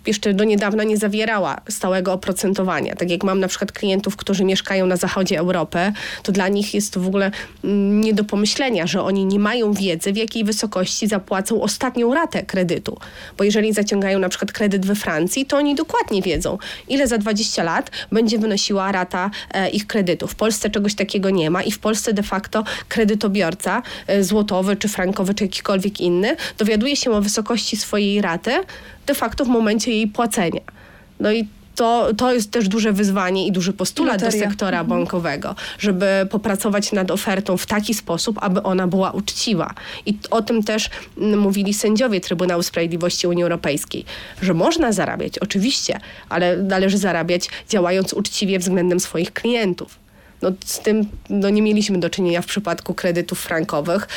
[0.06, 2.94] jeszcze do niedawna nie zawierała stałego oprocentowania.
[2.94, 5.78] Tak jak mam na przykład klientów, którzy mieszkają na zachodzie Europy,
[6.22, 7.30] to dla nich jest to w ogóle
[7.64, 12.42] mm, nie do pomyślenia, że oni nie mają wiedzy, w jakiej wysokości zapłacą ostatnią ratę
[12.42, 12.98] kredytu.
[13.38, 17.62] Bo jeżeli zaciągają na przykład kredyt we Francji, to oni dokładnie wiedzą, ile za 20
[17.62, 20.26] lat będzie wynosiła rata e, ich kredytu.
[20.26, 23.53] W Polsce czegoś takiego nie ma i w Polsce de facto kredytobiorca
[24.06, 28.50] e, złotowy czy frankowy, czy jakikolwiek inny, dowiaduje się o wysokości swojej raty
[29.06, 30.60] de facto w momencie jej płacenia.
[31.20, 34.44] No i to, to jest też duże wyzwanie i duży postulat Loteria.
[34.44, 34.98] do sektora mhm.
[34.98, 39.74] bankowego, żeby popracować nad ofertą w taki sposób, aby ona była uczciwa.
[40.06, 44.04] I o tym też mówili sędziowie Trybunału Sprawiedliwości Unii Europejskiej,
[44.42, 50.03] że można zarabiać, oczywiście, ale należy zarabiać działając uczciwie względem swoich klientów.
[50.44, 54.08] No, z tym no, nie mieliśmy do czynienia w przypadku kredytów frankowych.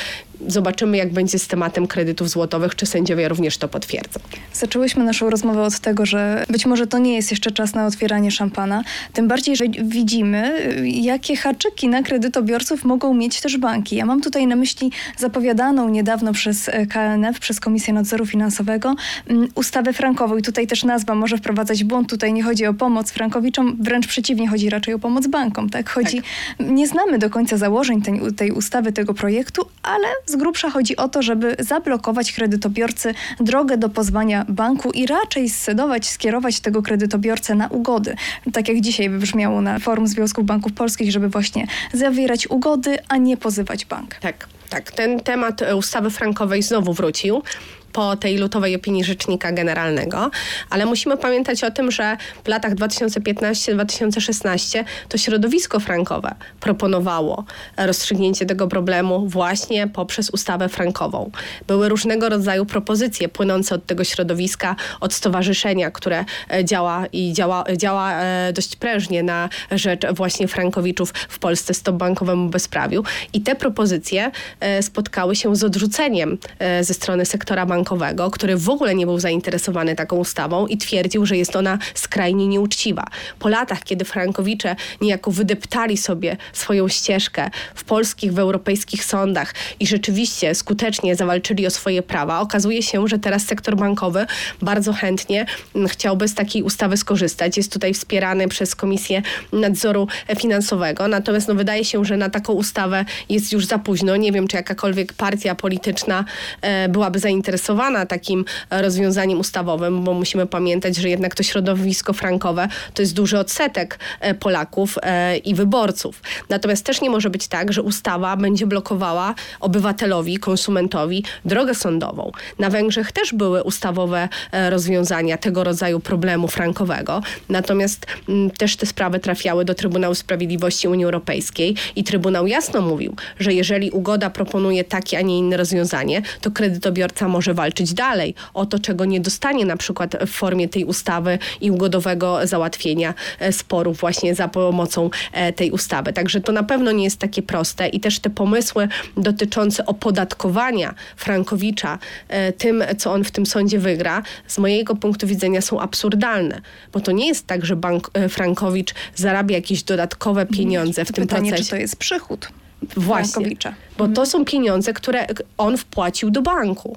[0.46, 4.20] Zobaczymy, jak będzie z tematem kredytów złotowych, czy sędziowie również to potwierdzą.
[4.52, 8.30] Zaczęłyśmy naszą rozmowę od tego, że być może to nie jest jeszcze czas na otwieranie
[8.30, 8.84] szampana.
[9.12, 13.96] Tym bardziej, że widzimy, jakie haczyki na kredytobiorców mogą mieć też banki.
[13.96, 18.94] Ja mam tutaj na myśli zapowiadaną niedawno przez KNF, przez Komisję Nadzoru Finansowego,
[19.28, 20.36] mm, ustawę frankową.
[20.36, 22.10] I tutaj też nazwa może wprowadzać błąd.
[22.10, 25.70] Tutaj nie chodzi o pomoc frankowiczom, wręcz przeciwnie, chodzi raczej o pomoc bankom.
[25.70, 25.90] Tak?
[25.90, 26.22] Chodzi,
[26.58, 26.68] tak.
[26.68, 31.08] Nie znamy do końca założeń tej, tej ustawy, tego projektu, ale z grubsza chodzi o
[31.08, 37.68] to, żeby zablokować kredytobiorcy drogę do pozwania banku i raczej scedować, skierować tego kredytobiorcę na
[37.68, 38.16] ugody.
[38.52, 43.36] Tak jak dzisiaj wybrzmiało na forum Związków Banków Polskich, żeby właśnie zawierać ugody, a nie
[43.36, 44.14] pozywać bank.
[44.14, 44.92] Tak, tak.
[44.92, 47.42] Ten temat ustawy frankowej znowu wrócił
[47.92, 50.30] po tej lutowej opinii Rzecznika Generalnego,
[50.70, 57.44] ale musimy pamiętać o tym, że w latach 2015-2016 to środowisko frankowe proponowało
[57.76, 61.30] rozstrzygnięcie tego problemu właśnie poprzez ustawę frankową.
[61.66, 67.64] Były różnego rodzaju propozycje płynące od tego środowiska, od stowarzyszenia, które e, działa i działa,
[67.76, 73.04] działa e, dość prężnie na rzecz właśnie frankowiczów w Polsce stop bankowemu bezprawiu.
[73.32, 76.38] I te propozycje e, spotkały się z odrzuceniem
[76.80, 81.26] ze strony sektora bankowego bankowego, który w ogóle nie był zainteresowany taką ustawą i twierdził,
[81.26, 83.04] że jest ona skrajnie nieuczciwa.
[83.38, 89.86] Po latach, kiedy frankowicze niejako wydeptali sobie swoją ścieżkę w polskich, w europejskich sądach i
[89.86, 94.26] rzeczywiście skutecznie zawalczyli o swoje prawa, okazuje się, że teraz sektor bankowy
[94.62, 95.46] bardzo chętnie
[95.88, 97.56] chciałby z takiej ustawy skorzystać.
[97.56, 99.22] Jest tutaj wspierany przez Komisję
[99.52, 101.08] Nadzoru Finansowego.
[101.08, 104.16] Natomiast no, wydaje się, że na taką ustawę jest już za późno.
[104.16, 106.24] Nie wiem, czy jakakolwiek partia polityczna
[106.62, 112.68] e, byłaby zainteresowana zainteresowana takim rozwiązaniem ustawowym, bo musimy pamiętać, że jednak to środowisko frankowe
[112.94, 116.22] to jest duży odsetek e, Polaków e, i wyborców.
[116.48, 122.32] Natomiast też nie może być tak, że ustawa będzie blokowała obywatelowi, konsumentowi drogę sądową.
[122.58, 128.86] Na Węgrzech też były ustawowe e, rozwiązania tego rodzaju problemu frankowego, natomiast mm, też te
[128.86, 134.84] sprawy trafiały do Trybunału Sprawiedliwości Unii Europejskiej i Trybunał jasno mówił, że jeżeli ugoda proponuje
[134.84, 139.64] takie, a nie inne rozwiązanie, to kredytobiorca może walczyć dalej o to, czego nie dostanie
[139.64, 145.52] na przykład w formie tej ustawy i ugodowego załatwienia e, sporów właśnie za pomocą e,
[145.52, 146.12] tej ustawy.
[146.12, 151.98] Także to na pewno nie jest takie proste i też te pomysły dotyczące opodatkowania Frankowicza
[152.28, 156.60] e, tym, co on w tym sądzie wygra, z mojego punktu widzenia są absurdalne,
[156.92, 161.26] bo to nie jest tak, że bank Frankowicz zarabia jakieś dodatkowe pieniądze w to tym
[161.26, 161.64] pytanie, procesie.
[161.64, 162.48] czy to jest przychód?
[162.96, 163.50] Właśnie,
[163.98, 165.26] bo to są pieniądze, które
[165.58, 166.96] on wpłacił do banku.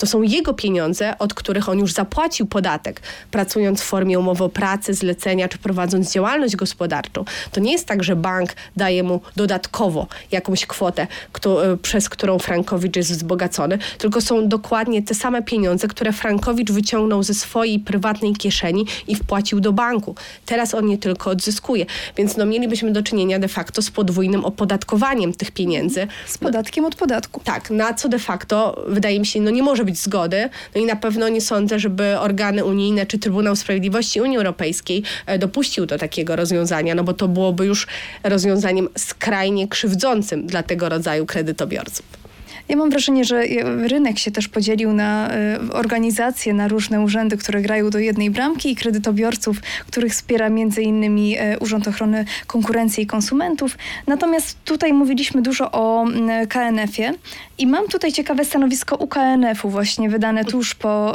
[0.00, 4.48] To są jego pieniądze, od których on już zapłacił podatek, pracując w formie umowy o
[4.48, 7.24] pracy, zlecenia czy prowadząc działalność gospodarczą.
[7.52, 12.38] To nie jest tak, że bank daje mu dodatkowo jakąś kwotę, kto, e, przez którą
[12.38, 18.32] Frankowicz jest wzbogacony, tylko są dokładnie te same pieniądze, które Frankowicz wyciągnął ze swojej prywatnej
[18.32, 20.14] kieszeni i wpłacił do banku.
[20.46, 21.86] Teraz on je tylko odzyskuje.
[22.16, 26.06] Więc no, mielibyśmy do czynienia de facto z podwójnym opodatkowaniem tych pieniędzy.
[26.26, 27.40] Z podatkiem od podatku.
[27.44, 30.48] Tak, na co de facto wydaje mi się, no nie może być zgody.
[30.74, 35.38] No i na pewno nie sądzę, żeby organy unijne czy Trybunał Sprawiedliwości Unii Europejskiej e,
[35.38, 37.86] dopuścił do takiego rozwiązania, no bo to byłoby już
[38.24, 42.29] rozwiązaniem skrajnie krzywdzącym dla tego rodzaju kredytobiorców.
[42.70, 43.42] Ja mam wrażenie, że
[43.88, 45.30] rynek się też podzielił na
[45.70, 49.56] y, organizacje, na różne urzędy, które grają do jednej bramki i kredytobiorców,
[49.86, 53.78] których wspiera między innymi y, Urząd Ochrony Konkurencji i Konsumentów.
[54.06, 56.06] Natomiast tutaj mówiliśmy dużo o
[56.42, 57.14] y, KNF-ie
[57.58, 61.14] i mam tutaj ciekawe stanowisko UKNF-u właśnie wydane tuż po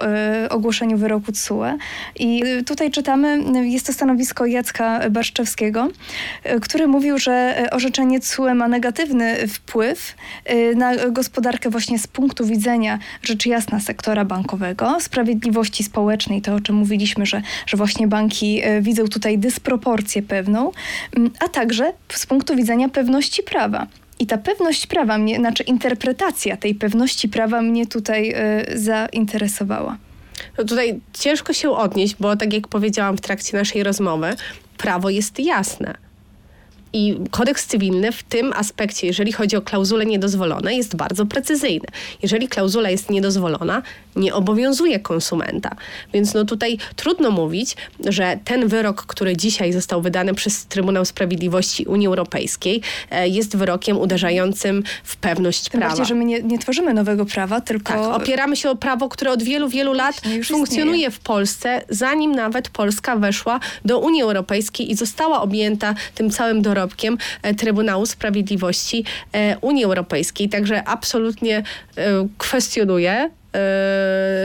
[0.50, 1.78] ogłoszeniu wyroku TSUE.
[2.16, 5.90] I tutaj czytamy, jest to stanowisko Jacka Barszczewskiego,
[6.62, 10.16] który mówił, że orzeczenie TSUE ma negatywny wpływ
[10.76, 16.60] na gospodarkę gospodarkę właśnie z punktu widzenia rzecz jasna sektora bankowego, sprawiedliwości społecznej, to o
[16.60, 20.72] czym mówiliśmy, że, że właśnie banki e, widzą tutaj dysproporcję pewną,
[21.16, 23.88] mm, a także z punktu widzenia pewności prawa.
[24.20, 28.36] I ta pewność prawa mnie, znaczy interpretacja tej pewności prawa mnie tutaj
[28.74, 29.98] y, zainteresowała.
[30.58, 34.36] No tutaj ciężko się odnieść, bo tak jak powiedziałam w trakcie naszej rozmowy,
[34.78, 36.05] prawo jest jasne.
[36.96, 41.88] I kodeks cywilny w tym aspekcie, jeżeli chodzi o klauzule niedozwolone, jest bardzo precyzyjny.
[42.22, 43.82] Jeżeli klauzula jest niedozwolona,
[44.16, 45.76] nie obowiązuje konsumenta.
[46.14, 51.86] Więc no tutaj trudno mówić, że ten wyrok, który dzisiaj został wydany przez Trybunał Sprawiedliwości
[51.86, 52.82] Unii Europejskiej,
[53.12, 55.96] e, jest wyrokiem uderzającym w pewność Tym prawa.
[55.96, 57.94] Bardziej, że my nie, nie tworzymy nowego prawa, tylko...
[57.94, 61.12] Tak, opieramy się o prawo, które od wielu, wielu lat funkcjonuje istnieje.
[61.12, 66.85] w Polsce, zanim nawet Polska weszła do Unii Europejskiej i została objęta tym całym dorobkiem
[66.86, 67.18] wyrobkiem
[67.58, 69.04] Trybunału Sprawiedliwości
[69.62, 70.50] Unii Europejskiej.
[70.50, 71.64] Także absolutnie
[72.38, 73.30] kwestionuję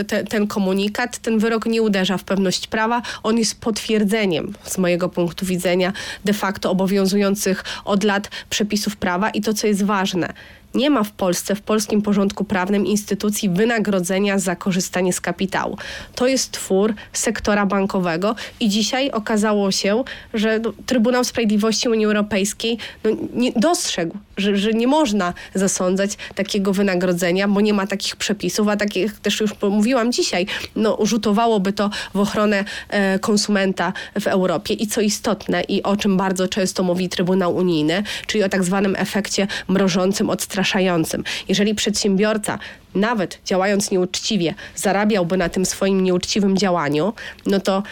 [0.07, 3.03] te, ten komunikat, ten wyrok nie uderza w pewność prawa.
[3.23, 5.93] On jest potwierdzeniem z mojego punktu widzenia
[6.25, 10.33] de facto obowiązujących od lat przepisów prawa i to, co jest ważne
[10.75, 15.77] nie ma w Polsce, w polskim porządku prawnym instytucji wynagrodzenia za korzystanie z kapitału.
[16.15, 20.05] To jest twór sektora bankowego i dzisiaj okazało się,
[20.35, 26.73] że no, Trybunał Sprawiedliwości Unii Europejskiej no, nie, dostrzegł, że, że nie można zasądzać takiego
[26.73, 30.47] wynagrodzenia, bo nie ma takich przepisów, a tak jak też już mówiłam dzisiaj,
[30.77, 34.75] no, rzutowałoby to w ochronę e, konsumenta w Europie.
[34.75, 38.97] I co istotne i o czym bardzo często mówi Trybunał Unijny, czyli o tak zwanym
[38.99, 41.25] efekcie mrożącym odstraszającym zastraszającym.
[41.49, 42.59] Jeżeli przedsiębiorca
[42.95, 47.13] nawet działając nieuczciwie, zarabiałby na tym swoim nieuczciwym działaniu,
[47.47, 47.83] no to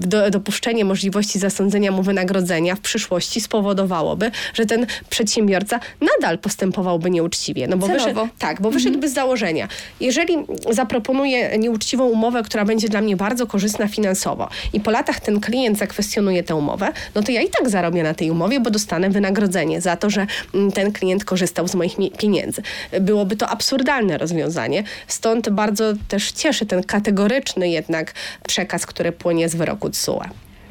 [0.00, 7.68] do, dopuszczenie możliwości zasądzenia mu wynagrodzenia w przyszłości spowodowałoby, że ten przedsiębiorca nadal postępowałby nieuczciwie.
[7.68, 9.12] No bo wyszedł, tak, bo wyszedłby mhm.
[9.12, 9.68] z założenia.
[10.00, 10.36] Jeżeli
[10.70, 15.78] zaproponuję nieuczciwą umowę, która będzie dla mnie bardzo korzystna finansowo i po latach ten klient
[15.78, 19.80] zakwestionuje tę umowę, no to ja i tak zarobię na tej umowie, bo dostanę wynagrodzenie
[19.80, 22.62] za to, że mm, ten klient korzystał z moich pieniędzy.
[23.00, 28.12] Byłoby to absurdalne rozwiązanie, stąd bardzo też cieszy ten kategoryczny jednak
[28.46, 30.20] przekaz, który płynie z wyroku TSUE.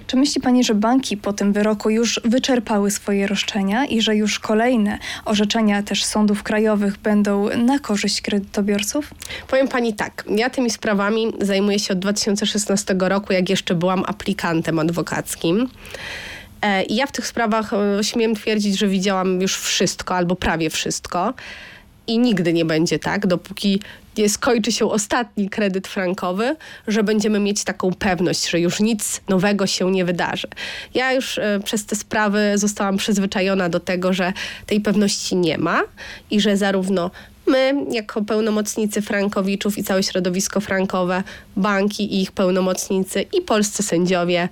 [0.10, 4.40] Czy myśli Pani, że banki po tym wyroku już wyczerpały swoje roszczenia i że już
[4.40, 9.14] kolejne orzeczenia też sądów krajowych będą na korzyść kredytobiorców?
[9.48, 14.80] Powiem Pani tak, ja tymi sprawami zajmuję się od 2016 roku, jak jeszcze byłam aplikantem
[14.80, 15.70] adwokackim.
[16.62, 20.70] E, I ja w tych sprawach e, śmiem twierdzić, że widziałam już wszystko albo prawie
[20.70, 21.34] wszystko.
[22.10, 23.82] I nigdy nie będzie tak, dopóki
[24.18, 26.56] nie skończy się ostatni kredyt frankowy,
[26.88, 30.48] że będziemy mieć taką pewność, że już nic nowego się nie wydarzy.
[30.94, 34.34] Ja już y, przez te sprawy zostałam przyzwyczajona do tego, że
[34.66, 35.82] tej pewności nie ma
[36.32, 37.12] i że zarówno
[37.50, 41.24] my, jako pełnomocnicy frankowiczów i całe środowisko frankowe,
[41.56, 44.50] banki i ich pełnomocnicy i polscy sędziowie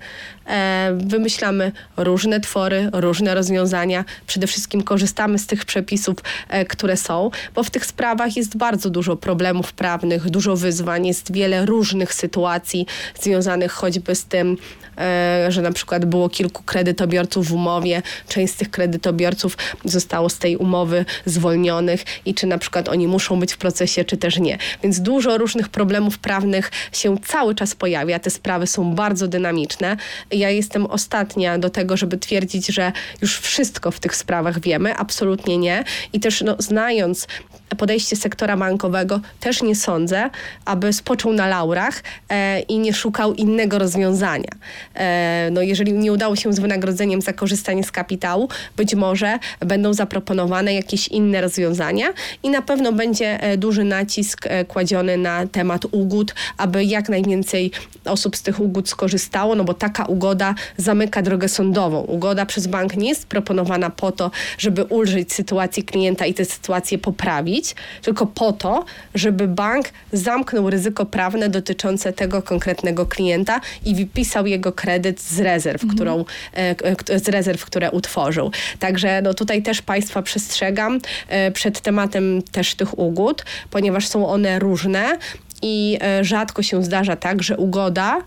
[0.48, 4.06] e, wymyślamy różne twory, różne rozwiązania.
[4.28, 6.16] Przede wszystkim korzystamy z tych przepisów,
[6.50, 11.32] e, które są, bo w tych sprawach jest bardzo dużo problemów prawnych, dużo wyzwań, jest
[11.32, 12.86] wiele różnych sytuacji
[13.22, 14.58] związanych choćby z tym,
[14.98, 20.38] e, że na przykład było kilku kredytobiorców w umowie, część z tych kredytobiorców zostało z
[20.38, 24.58] tej umowy zwolnionych i czy na przykład oni muszą być w procesie, czy też nie.
[24.84, 28.20] Więc dużo różnych problemów prawnych się cały czas pojawia.
[28.20, 29.98] Te sprawy są bardzo dynamiczne.
[30.32, 34.96] Ja jestem ostatnia do tego, żeby twierdzić, że już wszystko w tych sprawach wiemy.
[34.96, 35.84] Absolutnie nie.
[36.14, 37.28] I też no, znając
[37.76, 40.30] podejście sektora bankowego też nie sądzę,
[40.66, 44.52] aby spoczął na laurach e, i nie szukał innego rozwiązania.
[44.96, 49.94] E, no jeżeli nie udało się z wynagrodzeniem za korzystanie z kapitału, być może będą
[49.94, 52.08] zaproponowane jakieś inne rozwiązania
[52.44, 57.72] i na pewno będzie e, duży nacisk e, kładziony na temat ugód, aby jak najwięcej
[58.06, 62.02] osób z tych ugód skorzystało, no bo taka ugoda zamyka drogę sądową.
[62.02, 66.98] Ugoda przez bank nie jest proponowana po to, żeby ulżyć sytuacji klienta i tę sytuację
[66.98, 67.57] poprawić,
[68.02, 68.86] tylko po to,
[69.16, 75.84] żeby bank zamknął ryzyko prawne dotyczące tego konkretnego klienta i wypisał jego kredyt z rezerw,
[75.84, 75.96] mhm.
[75.96, 78.52] którą, e, z rezerw, które utworzył.
[78.80, 84.60] Także no, tutaj też Państwa przestrzegam e, przed tematem też tych ugód, ponieważ są one
[84.60, 85.18] różne
[85.62, 88.22] i e, rzadko się zdarza tak, że ugoda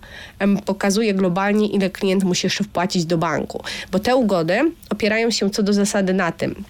[0.67, 3.63] pokazuje globalnie, ile klient musi jeszcze wpłacić do banku,
[3.93, 4.61] bo te ugody
[4.91, 6.65] opierają się co do zasady na tym,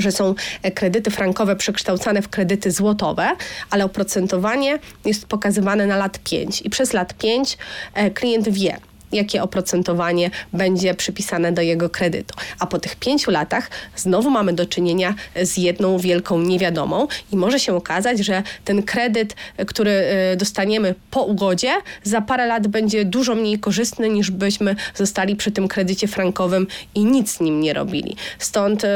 [0.00, 3.28] że są e, kredyty frankowe przekształcane w kredyty złotowe,
[3.70, 7.58] ale oprocentowanie jest pokazywane na lat 5 i przez lat 5
[7.94, 8.78] e, klient wie,
[9.12, 12.34] jakie oprocentowanie będzie przypisane do jego kredytu.
[12.58, 17.60] A po tych pięciu latach znowu mamy do czynienia z jedną wielką niewiadomą i może
[17.60, 19.36] się okazać, że ten kredyt,
[19.66, 25.36] który e, dostaniemy po ugodzie, za parę lat będzie dużo mniej korzystny niż byśmy zostali
[25.36, 28.16] przy tym kredycie frankowym i nic z nim nie robili.
[28.38, 28.88] Stąd y,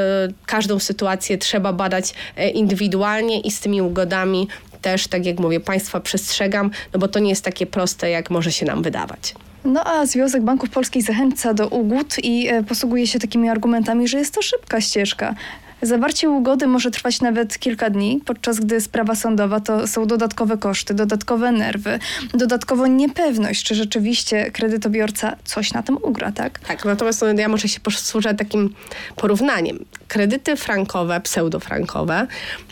[0.46, 4.48] każdą sytuację trzeba badać y, indywidualnie i z tymi ugodami
[4.82, 8.52] też, tak jak mówię, Państwa przestrzegam, no bo to nie jest takie proste, jak może
[8.52, 9.34] się nam wydawać.
[9.64, 14.18] No a Związek Banków Polskich zachęca do ugód i e, posługuje się takimi argumentami, że
[14.18, 15.34] jest to szybka ścieżka.
[15.82, 20.94] Zawarcie ugody może trwać nawet kilka dni, podczas gdy sprawa sądowa to są dodatkowe koszty,
[20.94, 21.98] dodatkowe nerwy,
[22.34, 26.58] dodatkowo niepewność, czy rzeczywiście kredytobiorca coś na tym ugra, tak?
[26.58, 28.74] Tak, natomiast no, ja może się posłużę takim
[29.16, 29.84] porównaniem.
[30.08, 32.26] Kredyty frankowe, pseudofrankowe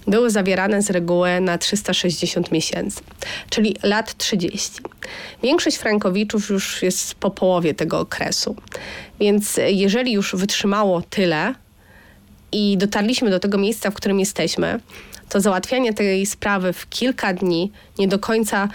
[0.06, 3.00] były zawierane z reguły na 360 miesięcy,
[3.50, 4.70] czyli lat 30.
[5.42, 8.56] Większość frankowiczów już jest po połowie tego okresu.
[9.20, 11.54] Więc jeżeli już wytrzymało tyle
[12.52, 14.80] i dotarliśmy do tego miejsca, w którym jesteśmy,
[15.28, 18.68] to załatwianie tej sprawy w kilka dni, nie do końca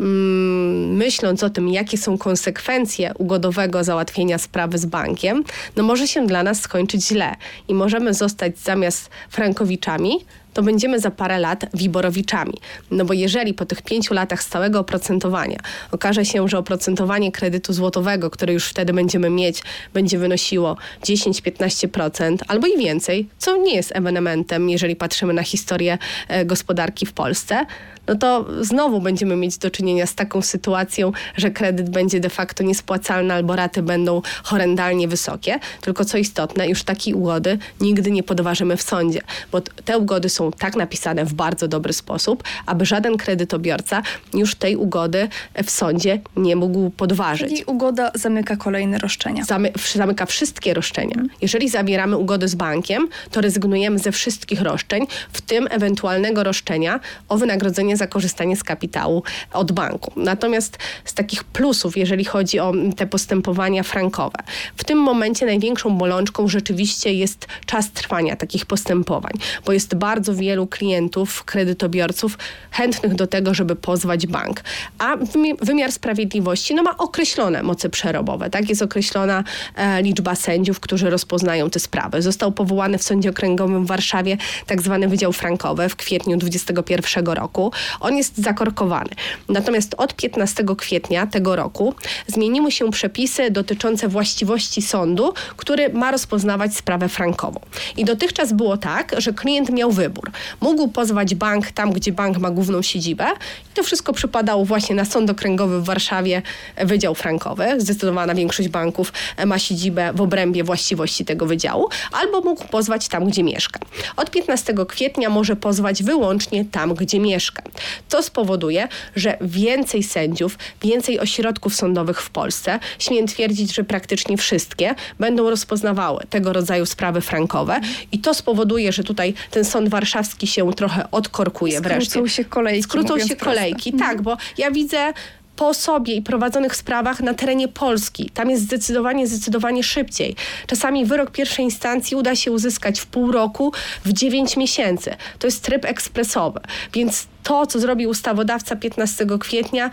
[0.00, 5.44] mm, myśląc o tym, jakie są konsekwencje ugodowego załatwienia sprawy z bankiem,
[5.76, 7.34] no może się dla nas skończyć źle
[7.68, 10.12] i możemy zostać zamiast frankowiczami,
[10.54, 12.54] to będziemy za parę lat wiborowiczami.
[12.90, 15.58] No bo jeżeli po tych pięciu latach stałego oprocentowania
[15.90, 19.62] okaże się, że oprocentowanie kredytu złotowego, które już wtedy będziemy mieć,
[19.94, 25.98] będzie wynosiło 10-15% albo i więcej, co nie jest ewenementem, jeżeli patrzymy na historię
[26.28, 27.66] e, gospodarki w Polsce,
[28.06, 32.64] no to znowu będziemy mieć do czynienia z taką sytuacją, że kredyt będzie de facto
[32.64, 35.58] niespłacalny albo raty będą horrendalnie wysokie.
[35.80, 39.20] Tylko co istotne, już takiej ugody nigdy nie podważymy w sądzie,
[39.52, 44.02] bo te ugody są tak napisane w bardzo dobry sposób, aby żaden kredytobiorca
[44.34, 45.28] już tej ugody
[45.64, 47.48] w sądzie nie mógł podważyć.
[47.48, 49.44] Czyli ugoda zamyka kolejne roszczenia.
[49.44, 51.16] Zamy, zamyka wszystkie roszczenia.
[51.40, 57.36] Jeżeli zawieramy ugodę z bankiem, to rezygnujemy ze wszystkich roszczeń, w tym ewentualnego roszczenia o
[57.36, 59.22] wynagrodzenie za korzystanie z kapitału
[59.52, 60.12] od banku.
[60.16, 64.38] Natomiast z takich plusów, jeżeli chodzi o te postępowania frankowe,
[64.76, 69.32] w tym momencie największą bolączką rzeczywiście jest czas trwania takich postępowań,
[69.66, 72.38] bo jest bardzo wielu klientów, kredytobiorców
[72.70, 74.60] chętnych do tego, żeby pozwać bank.
[74.98, 75.16] A
[75.62, 78.50] wymiar sprawiedliwości no, ma określone moce przerobowe.
[78.50, 78.68] Tak?
[78.68, 79.44] Jest określona
[79.76, 82.22] e, liczba sędziów, którzy rozpoznają te sprawy.
[82.22, 84.36] Został powołany w Sądzie Okręgowym w Warszawie
[84.66, 87.72] tak zwany Wydział Frankowy w kwietniu 2021 roku.
[88.00, 89.10] On jest zakorkowany.
[89.48, 91.94] Natomiast od 15 kwietnia tego roku
[92.26, 97.60] zmieniły się przepisy dotyczące właściwości sądu, który ma rozpoznawać sprawę frankową.
[97.96, 100.30] I dotychczas było tak, że klient miał wybór.
[100.60, 103.26] Mógł pozwać bank tam, gdzie bank ma główną siedzibę
[103.72, 106.42] i to wszystko przypadało właśnie na Sąd Okręgowy w Warszawie,
[106.84, 107.64] Wydział Frankowy.
[107.78, 109.12] Zdecydowana większość banków
[109.46, 113.80] ma siedzibę w obrębie właściwości tego wydziału, albo mógł pozwać tam, gdzie mieszka.
[114.16, 117.62] Od 15 kwietnia może pozwać wyłącznie tam, gdzie mieszka.
[118.08, 124.94] To spowoduje, że więcej sędziów, więcej ośrodków sądowych w Polsce, śmiem twierdzić, że praktycznie wszystkie,
[125.18, 127.80] będą rozpoznawały tego rodzaju sprawy frankowe
[128.12, 132.10] i to spowoduje, że tutaj ten sąd warszawski się trochę odkorkuje Skrócą wreszcie.
[132.10, 132.82] Skrócą się kolejki.
[132.82, 134.08] Skrócą się kolejki, prosto.
[134.08, 135.12] tak, bo ja widzę
[135.56, 138.30] po sobie i prowadzonych sprawach na terenie Polski.
[138.34, 140.36] Tam jest zdecydowanie, zdecydowanie szybciej.
[140.66, 143.72] Czasami wyrok pierwszej instancji uda się uzyskać w pół roku,
[144.04, 145.14] w dziewięć miesięcy.
[145.38, 146.60] To jest tryb ekspresowy.
[146.94, 149.90] Więc to, co zrobił ustawodawca 15 kwietnia,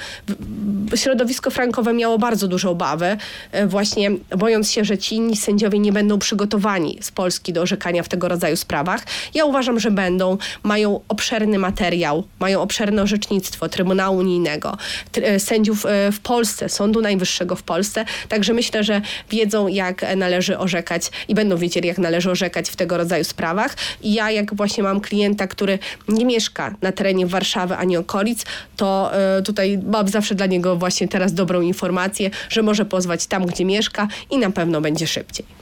[0.96, 3.18] środowisko frankowe miało bardzo duże obawy,
[3.52, 8.04] e, właśnie bojąc się, że ci inni sędziowie nie będą przygotowani z Polski do orzekania
[8.04, 9.04] w tego rodzaju sprawach.
[9.34, 10.38] Ja uważam, że będą.
[10.64, 14.78] Mają obszerny materiał, mają obszerne orzecznictwo Trybunału Unijnego,
[15.16, 18.06] e, sędziów e, w Polsce, Sądu Najwyższego w Polsce.
[18.30, 22.98] Także myślę, że wiedzą, jak należy orzekać i będą wiedzieli, jak należy orzekać w tego
[22.98, 23.76] rodzaju sprawach.
[24.02, 28.46] I ja, jak właśnie mam klienta, który nie mieszka na terenie Warszawy ani okolic,
[28.78, 33.46] to y, tutaj mam zawsze dla niego właśnie teraz dobrą informację, że może pozwać tam,
[33.46, 35.59] gdzie mieszka i na pewno będzie szybciej.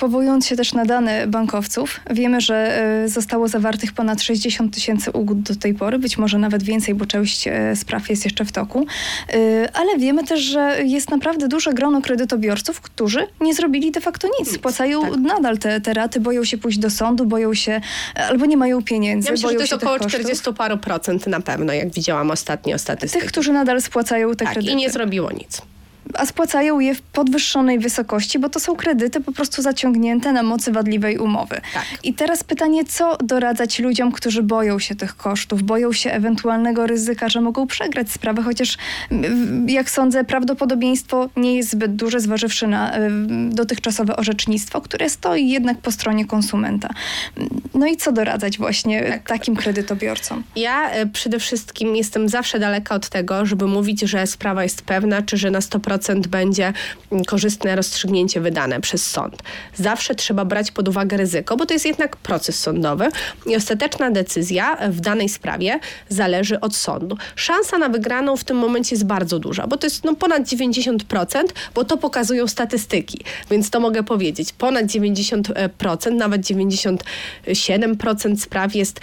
[0.00, 5.40] Powołując się też na dane bankowców, wiemy, że e, zostało zawartych ponad 60 tysięcy ugód
[5.40, 8.86] do tej pory, być może nawet więcej, bo część e, spraw jest jeszcze w toku.
[9.32, 14.28] E, ale wiemy też, że jest naprawdę duże grono kredytobiorców, którzy nie zrobili de facto
[14.40, 14.54] nic.
[14.54, 15.16] Spłacają tak.
[15.16, 17.80] nadal te, te raty, boją się pójść do sądu, boją się
[18.14, 19.26] albo nie mają pieniędzy.
[19.26, 22.78] Ja myślę, boją że to jest około 40 paru procent na pewno, jak widziałam ostatnio
[22.78, 23.22] statystyki.
[23.22, 24.72] Tych, którzy nadal spłacają te tak, kredyty.
[24.72, 25.62] i nie zrobiło nic
[26.14, 30.72] a spłacają je w podwyższonej wysokości, bo to są kredyty po prostu zaciągnięte na mocy
[30.72, 31.60] wadliwej umowy.
[31.74, 31.84] Tak.
[32.02, 37.28] I teraz pytanie, co doradzać ludziom, którzy boją się tych kosztów, boją się ewentualnego ryzyka,
[37.28, 38.78] że mogą przegrać sprawę, chociaż
[39.66, 42.92] jak sądzę, prawdopodobieństwo nie jest zbyt duże, zważywszy na
[43.50, 46.88] dotychczasowe orzecznictwo, które stoi jednak po stronie konsumenta.
[47.74, 49.28] No i co doradzać właśnie tak.
[49.28, 50.42] takim kredytobiorcom?
[50.56, 55.22] Ja e, przede wszystkim jestem zawsze daleka od tego, żeby mówić, że sprawa jest pewna,
[55.22, 56.72] czy że na 100% 100% będzie
[57.26, 59.42] korzystne rozstrzygnięcie wydane przez sąd.
[59.74, 63.08] Zawsze trzeba brać pod uwagę ryzyko, bo to jest jednak proces sądowy
[63.46, 67.16] i ostateczna decyzja w danej sprawie zależy od sądu.
[67.36, 71.42] Szansa na wygraną w tym momencie jest bardzo duża, bo to jest no, ponad 90%,
[71.74, 74.52] bo to pokazują statystyki, więc to mogę powiedzieć.
[74.52, 79.00] Ponad 90%, nawet 97% spraw jest,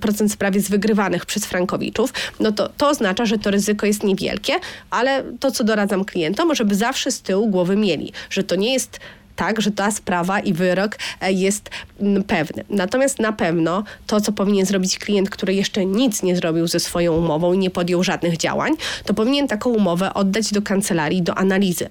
[0.00, 4.52] procent spraw jest wygrywanych przez frankowiczów, no to, to oznacza, że to ryzyko jest niewielkie,
[4.90, 9.00] ale to, co doradzam klientom, żeby zawsze z tyłu głowy mieli, że to nie jest
[9.36, 11.70] tak, że ta sprawa i wyrok e, jest
[12.00, 12.64] mm, pewny.
[12.70, 17.12] Natomiast na pewno to, co powinien zrobić klient, który jeszcze nic nie zrobił ze swoją
[17.12, 18.72] umową i nie podjął żadnych działań,
[19.04, 21.88] to powinien taką umowę oddać do kancelarii do analizy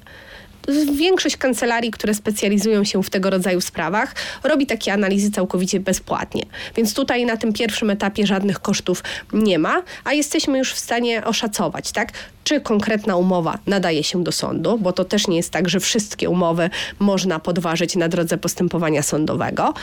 [0.93, 6.43] większość kancelarii, które specjalizują się w tego rodzaju sprawach, robi takie analizy całkowicie bezpłatnie.
[6.75, 9.03] Więc tutaj na tym pierwszym etapie żadnych kosztów
[9.33, 12.11] nie ma, a jesteśmy już w stanie oszacować, tak?
[12.43, 16.29] Czy konkretna umowa nadaje się do sądu, bo to też nie jest tak, że wszystkie
[16.29, 19.73] umowy można podważyć na drodze postępowania sądowego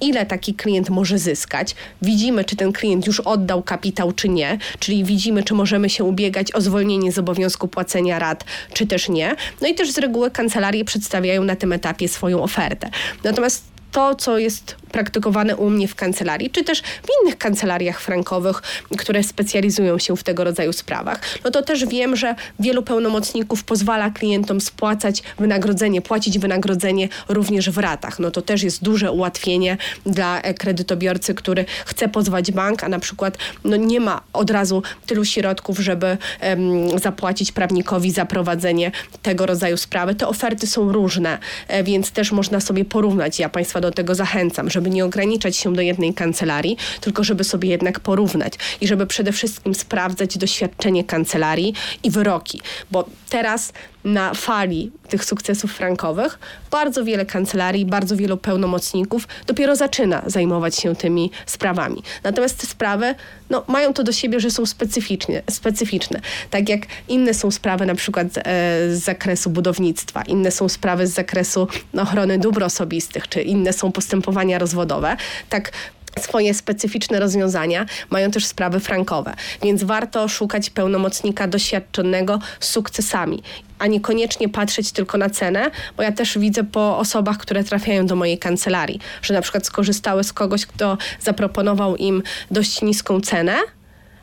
[0.00, 1.74] ile taki klient może zyskać.
[2.02, 6.54] Widzimy, czy ten klient już oddał kapitał, czy nie, czyli widzimy, czy możemy się ubiegać
[6.54, 9.36] o zwolnienie z obowiązku płacenia rat, czy też nie.
[9.60, 12.90] No i też z reguły kancelarie przedstawiają na tym etapie swoją ofertę.
[13.24, 18.62] Natomiast to, co jest praktykowane u mnie w kancelarii, czy też w innych kancelariach frankowych,
[18.98, 24.10] które specjalizują się w tego rodzaju sprawach, no to też wiem, że wielu pełnomocników pozwala
[24.10, 28.18] klientom spłacać wynagrodzenie, płacić wynagrodzenie również w ratach.
[28.18, 29.76] No to też jest duże ułatwienie
[30.06, 34.82] dla e, kredytobiorcy, który chce pozwać bank, a na przykład no nie ma od razu
[35.06, 40.14] tylu środków, żeby um, zapłacić prawnikowi za prowadzenie tego rodzaju sprawy.
[40.14, 41.38] Te oferty są różne,
[41.68, 43.38] e, więc też można sobie porównać.
[43.38, 47.68] Ja Państwa do tego zachęcam, żeby nie ograniczać się do jednej kancelarii, tylko żeby sobie
[47.68, 52.60] jednak porównać i żeby przede wszystkim sprawdzać doświadczenie kancelarii i wyroki,
[52.90, 53.72] bo teraz
[54.04, 56.38] na fali tych sukcesów frankowych
[56.70, 62.02] bardzo wiele kancelarii, bardzo wielu pełnomocników dopiero zaczyna zajmować się tymi sprawami.
[62.22, 63.14] Natomiast te sprawy
[63.50, 66.20] no, mają to do siebie, że są specyficzne, specyficzne.
[66.50, 68.42] Tak jak inne są sprawy na przykład e,
[68.90, 74.58] z zakresu budownictwa, inne są sprawy z zakresu ochrony dóbr osobistych, czy inne są postępowania
[74.58, 75.16] rozwodowe,
[75.48, 75.72] tak
[76.18, 83.42] swoje specyficzne rozwiązania, mają też sprawy frankowe, więc warto szukać pełnomocnika doświadczonego z sukcesami
[83.80, 88.16] a niekoniecznie patrzeć tylko na cenę, bo ja też widzę po osobach, które trafiają do
[88.16, 93.56] mojej kancelarii, że na przykład skorzystały z kogoś, kto zaproponował im dość niską cenę,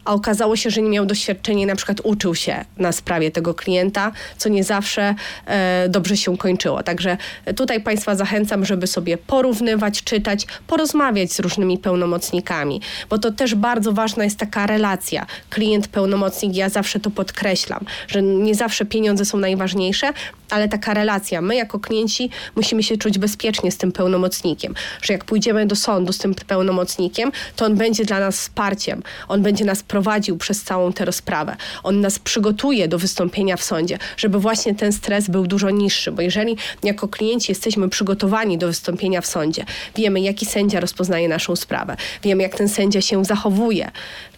[0.08, 3.54] a okazało się, że nie miał doświadczenia i na przykład uczył się na sprawie tego
[3.54, 6.84] klienta, co nie zawsze e, dobrze się kończyło.
[6.84, 7.18] Także
[7.56, 13.94] tutaj Państwa zachęcam, żeby sobie porównywać, czytać, porozmawiać z różnymi pełnomocnikami, bo to też bardzo
[13.94, 15.26] ważna jest taka relacja.
[15.50, 20.14] Klient-pełnomocnik, ja zawsze to podkreślam, że nie zawsze pieniądze są najważniejsze,
[20.50, 21.42] ale taka relacja.
[21.42, 26.14] My jako klienci musimy się czuć bezpiecznie z tym pełnomocnikiem, że jak pójdziemy do sądu
[26.14, 29.97] z tym pełnomocnikiem, to on będzie dla nas wsparciem, on będzie nas prowadził
[30.40, 35.30] przez całą tę rozprawę, on nas przygotuje do wystąpienia w sądzie, żeby właśnie ten stres
[35.30, 40.46] był dużo niższy, bo jeżeli jako klienci jesteśmy przygotowani do wystąpienia w sądzie, wiemy jaki
[40.46, 43.92] sędzia rozpoznaje naszą sprawę, wiemy jak ten sędzia się zachowuje,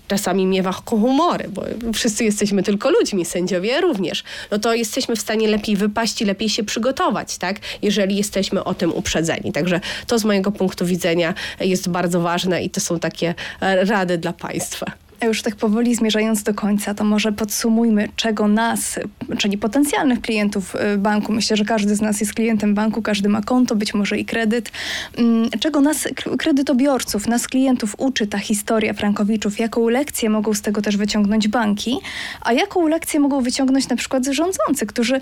[0.10, 5.48] czasami miewa humory, bo wszyscy jesteśmy tylko ludźmi, sędziowie również, no to jesteśmy w stanie
[5.48, 7.60] lepiej wypaść i lepiej się przygotować, tak?
[7.82, 9.52] Jeżeli jesteśmy o tym uprzedzeni.
[9.52, 14.18] Także to z mojego punktu widzenia jest bardzo ważne i to są takie e, rady
[14.18, 15.09] dla Państwa.
[15.24, 19.00] Już tak powoli zmierzając do końca, to może podsumujmy, czego nas,
[19.38, 23.42] czyli potencjalnych klientów y, banku, myślę, że każdy z nas jest klientem banku, każdy ma
[23.42, 24.72] konto, być może i kredyt,
[25.18, 26.08] mm, czego nas,
[26.38, 32.00] kredytobiorców, nas klientów uczy ta historia Frankowiczów, jaką lekcję mogą z tego też wyciągnąć banki,
[32.42, 35.20] a jaką lekcję mogą wyciągnąć na przykład rządzący, którzy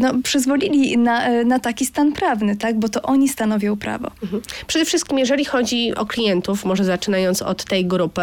[0.00, 2.78] no, przyzwolili na, y, na taki stan prawny, tak?
[2.78, 4.10] bo to oni stanowią prawo.
[4.22, 4.42] Mhm.
[4.66, 8.22] Przede wszystkim, jeżeli chodzi o klientów, może zaczynając od tej grupy,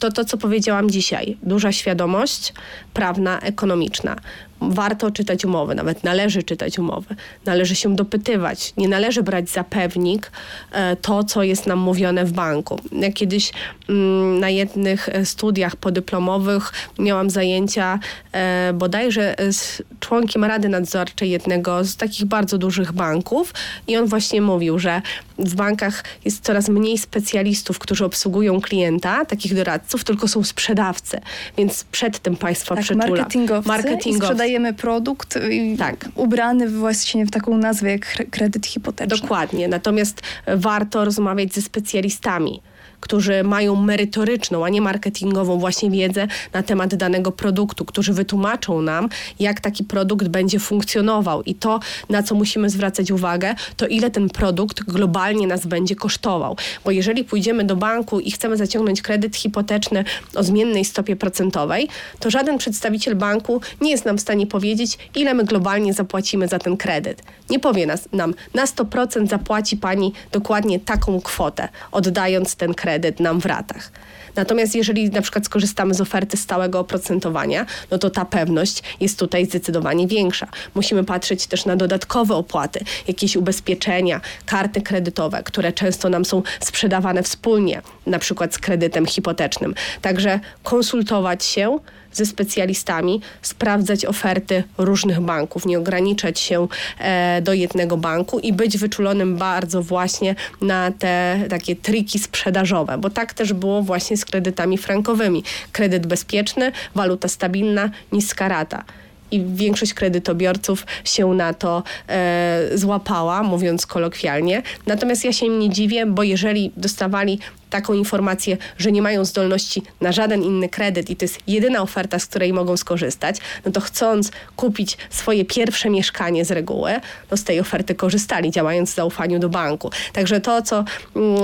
[0.00, 1.36] to to, co powiedziałam dzisiaj.
[1.42, 2.52] Duża świadomość
[2.94, 4.16] prawna, ekonomiczna
[4.60, 10.32] warto czytać umowy, nawet należy czytać umowy, należy się dopytywać, nie należy brać za pewnik
[10.72, 12.80] e, to, co jest nam mówione w banku.
[12.92, 13.52] Ja kiedyś
[13.88, 17.98] mm, na jednych e, studiach podyplomowych miałam zajęcia
[18.32, 23.54] e, bodajże z członkiem Rady Nadzorczej jednego z takich bardzo dużych banków
[23.86, 25.02] i on właśnie mówił, że
[25.38, 31.20] w bankach jest coraz mniej specjalistów, którzy obsługują klienta, takich doradców, tylko są sprzedawcy.
[31.56, 33.10] Więc przed tym państwa tak, przytulam.
[33.10, 35.38] Marketingowcy, marketingowcy sprzedajemy produkt
[35.78, 36.08] tak.
[36.14, 39.18] ubrany właśnie w taką nazwę jak kredyt hipoteczny.
[39.20, 39.68] Dokładnie.
[39.68, 42.62] Natomiast warto rozmawiać ze specjalistami
[43.00, 49.08] którzy mają merytoryczną, a nie marketingową właśnie wiedzę na temat danego produktu, którzy wytłumaczą nam,
[49.38, 54.28] jak taki produkt będzie funkcjonował i to, na co musimy zwracać uwagę, to ile ten
[54.28, 56.56] produkt globalnie nas będzie kosztował.
[56.84, 61.88] Bo jeżeli pójdziemy do banku i chcemy zaciągnąć kredyt hipoteczny o zmiennej stopie procentowej,
[62.20, 66.58] to żaden przedstawiciel banku nie jest nam w stanie powiedzieć, ile my globalnie zapłacimy za
[66.58, 67.22] ten kredyt.
[67.50, 72.89] Nie powie nas, nam, na 100% zapłaci pani dokładnie taką kwotę, oddając ten kredyt
[73.20, 73.90] nam w ratach.
[74.36, 79.46] Natomiast jeżeli na przykład skorzystamy z oferty stałego oprocentowania, no to ta pewność jest tutaj
[79.46, 80.46] zdecydowanie większa.
[80.74, 87.22] Musimy patrzeć też na dodatkowe opłaty, jakieś ubezpieczenia, karty kredytowe, które często nam są sprzedawane
[87.22, 89.74] wspólnie, na przykład z kredytem hipotecznym.
[90.02, 91.78] Także konsultować się,
[92.12, 96.68] ze specjalistami, sprawdzać oferty różnych banków, nie ograniczać się
[96.98, 103.10] e, do jednego banku i być wyczulonym bardzo właśnie na te takie triki sprzedażowe, bo
[103.10, 105.44] tak też było właśnie z kredytami frankowymi.
[105.72, 108.84] Kredyt bezpieczny, waluta stabilna, niska rata
[109.30, 114.62] i większość kredytobiorców się na to e, złapała, mówiąc kolokwialnie.
[114.86, 117.38] Natomiast ja się im nie dziwię, bo jeżeli dostawali
[117.70, 122.18] taką informację, że nie mają zdolności na żaden inny kredyt i to jest jedyna oferta,
[122.18, 126.92] z której mogą skorzystać, no to chcąc kupić swoje pierwsze mieszkanie z reguły,
[127.30, 129.90] no z tej oferty korzystali, działając w zaufaniu do banku.
[130.12, 130.84] Także to, co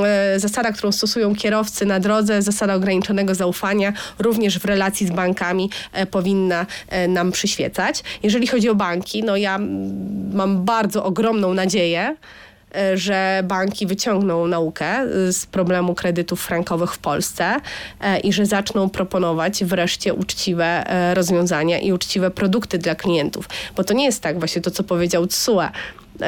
[0.05, 5.71] e, zasada, którą stosują kierowcy na drodze, zasada ograniczonego zaufania, również w relacji z bankami
[5.93, 8.03] e, powinna e, nam przyświecać.
[8.23, 12.17] Jeżeli chodzi o banki, no ja mm, mam bardzo ogromną nadzieję,
[12.95, 17.57] że banki wyciągną naukę e, z problemu kredytów frankowych w Polsce
[18.01, 23.49] e, i że zaczną proponować wreszcie uczciwe rozwiązania i uczciwe produkty dla klientów.
[23.77, 25.63] Bo to nie jest tak właśnie to, co powiedział TSUE,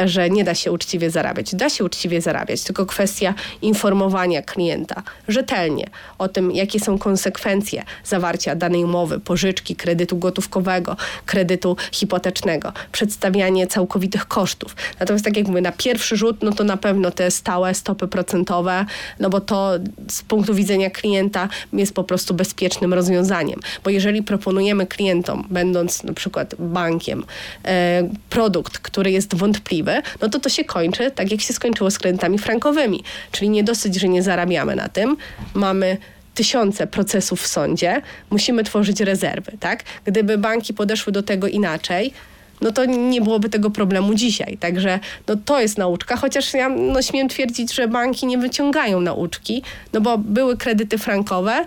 [0.04, 1.54] że nie da się uczciwie zarabiać.
[1.54, 5.86] Da się uczciwie zarabiać, tylko kwestia informowania klienta rzetelnie
[6.18, 14.28] o tym, jakie są konsekwencje zawarcia danej umowy, pożyczki, kredytu gotówkowego, kredytu hipotecznego, przedstawianie całkowitych
[14.28, 14.76] kosztów.
[15.00, 18.86] Natomiast tak jak mówię, na pierwszy rzut, no to na pewno te stałe stopy procentowe,
[19.20, 19.72] no bo to
[20.10, 23.60] z punktu widzenia klienta jest po prostu bezpiecznym rozwiązaniem.
[23.84, 27.24] Bo jeżeli proponujemy klientom, będąc na przykład bankiem,
[27.64, 29.77] e, produkt, który jest wątpliwy,
[30.22, 33.04] no to to się kończy tak, jak się skończyło z kredytami frankowymi.
[33.32, 35.16] Czyli nie dosyć, że nie zarabiamy na tym,
[35.54, 35.96] mamy
[36.34, 39.82] tysiące procesów w sądzie, musimy tworzyć rezerwy, tak?
[40.04, 42.12] Gdyby banki podeszły do tego inaczej,
[42.60, 44.58] no to nie byłoby tego problemu dzisiaj.
[44.58, 49.62] Także no to jest nauczka, chociaż ja no, śmiem twierdzić, że banki nie wyciągają nauczki,
[49.92, 51.64] no bo były kredyty frankowe,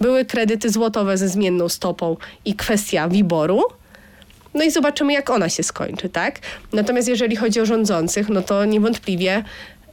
[0.00, 3.62] były kredyty złotowe ze zmienną stopą i kwestia wiboru,
[4.54, 6.38] no i zobaczymy, jak ona się skończy, tak?
[6.72, 9.44] Natomiast jeżeli chodzi o rządzących, no to niewątpliwie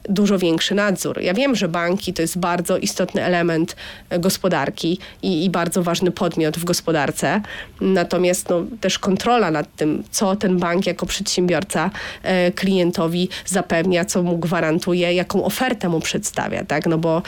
[0.08, 1.20] dużo większy nadzór.
[1.20, 3.76] Ja wiem, że banki to jest bardzo istotny element
[4.10, 7.40] e, gospodarki i, i, bardzo ważny podmiot w gospodarce.
[7.80, 11.90] Natomiast no, też kontrola nad tym, co ten bank jako przedsiębiorca
[12.22, 16.86] e, klientowi zapewnia, co mu gwarantuje, jaką ofertę mu przedstawia, tak?
[16.86, 17.22] No bo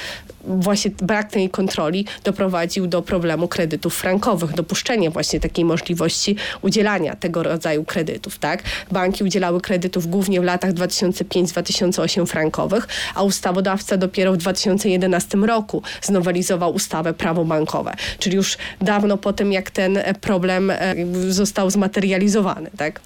[0.44, 7.42] właśnie brak tej kontroli doprowadził do problemu kredytów frankowych, dopuszczenie właśnie takiej możliwości udzielania tego
[7.42, 8.62] rodzaju kredytów, tak?
[8.92, 16.74] Banki udzielały kredytów głównie w latach 2005-2008 frankowych, a ustawodawca dopiero w 2011 roku znowelizował
[16.74, 20.94] ustawę prawo bankowe, czyli już dawno po tym, jak ten problem e,
[21.28, 23.00] został zmaterializowany, tak?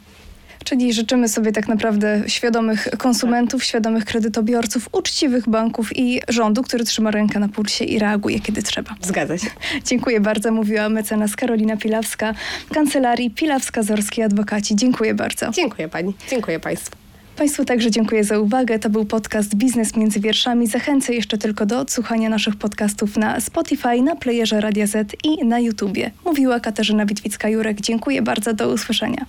[0.64, 7.10] Czyli życzymy sobie tak naprawdę świadomych konsumentów, świadomych kredytobiorców, uczciwych banków i rządu, który trzyma
[7.10, 8.94] rękę na pulsie i reaguje, kiedy trzeba.
[9.00, 9.50] Zgadza się.
[9.84, 10.52] Dziękuję bardzo.
[10.52, 12.34] Mówiła mecenas Karolina Pilawska,
[12.74, 14.76] Kancelarii Pilawska-Zorski Adwokaci.
[14.76, 15.50] Dziękuję bardzo.
[15.50, 16.14] Dziękuję pani.
[16.30, 16.96] Dziękuję państwu.
[17.36, 18.78] Państwu także dziękuję za uwagę.
[18.78, 20.66] To był podcast Biznes między wierszami.
[20.66, 25.60] Zachęcę jeszcze tylko do odsłuchania naszych podcastów na Spotify, na playerze Radia Z i na
[25.60, 26.10] YouTubie.
[26.24, 27.80] Mówiła Katarzyna Witwicka-Jurek.
[27.80, 28.54] Dziękuję bardzo.
[28.54, 29.26] Do usłyszenia.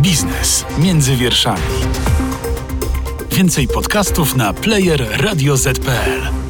[0.00, 1.62] Biznes między wierszami.
[3.32, 6.49] Więcej podcastów na player radioz.pl.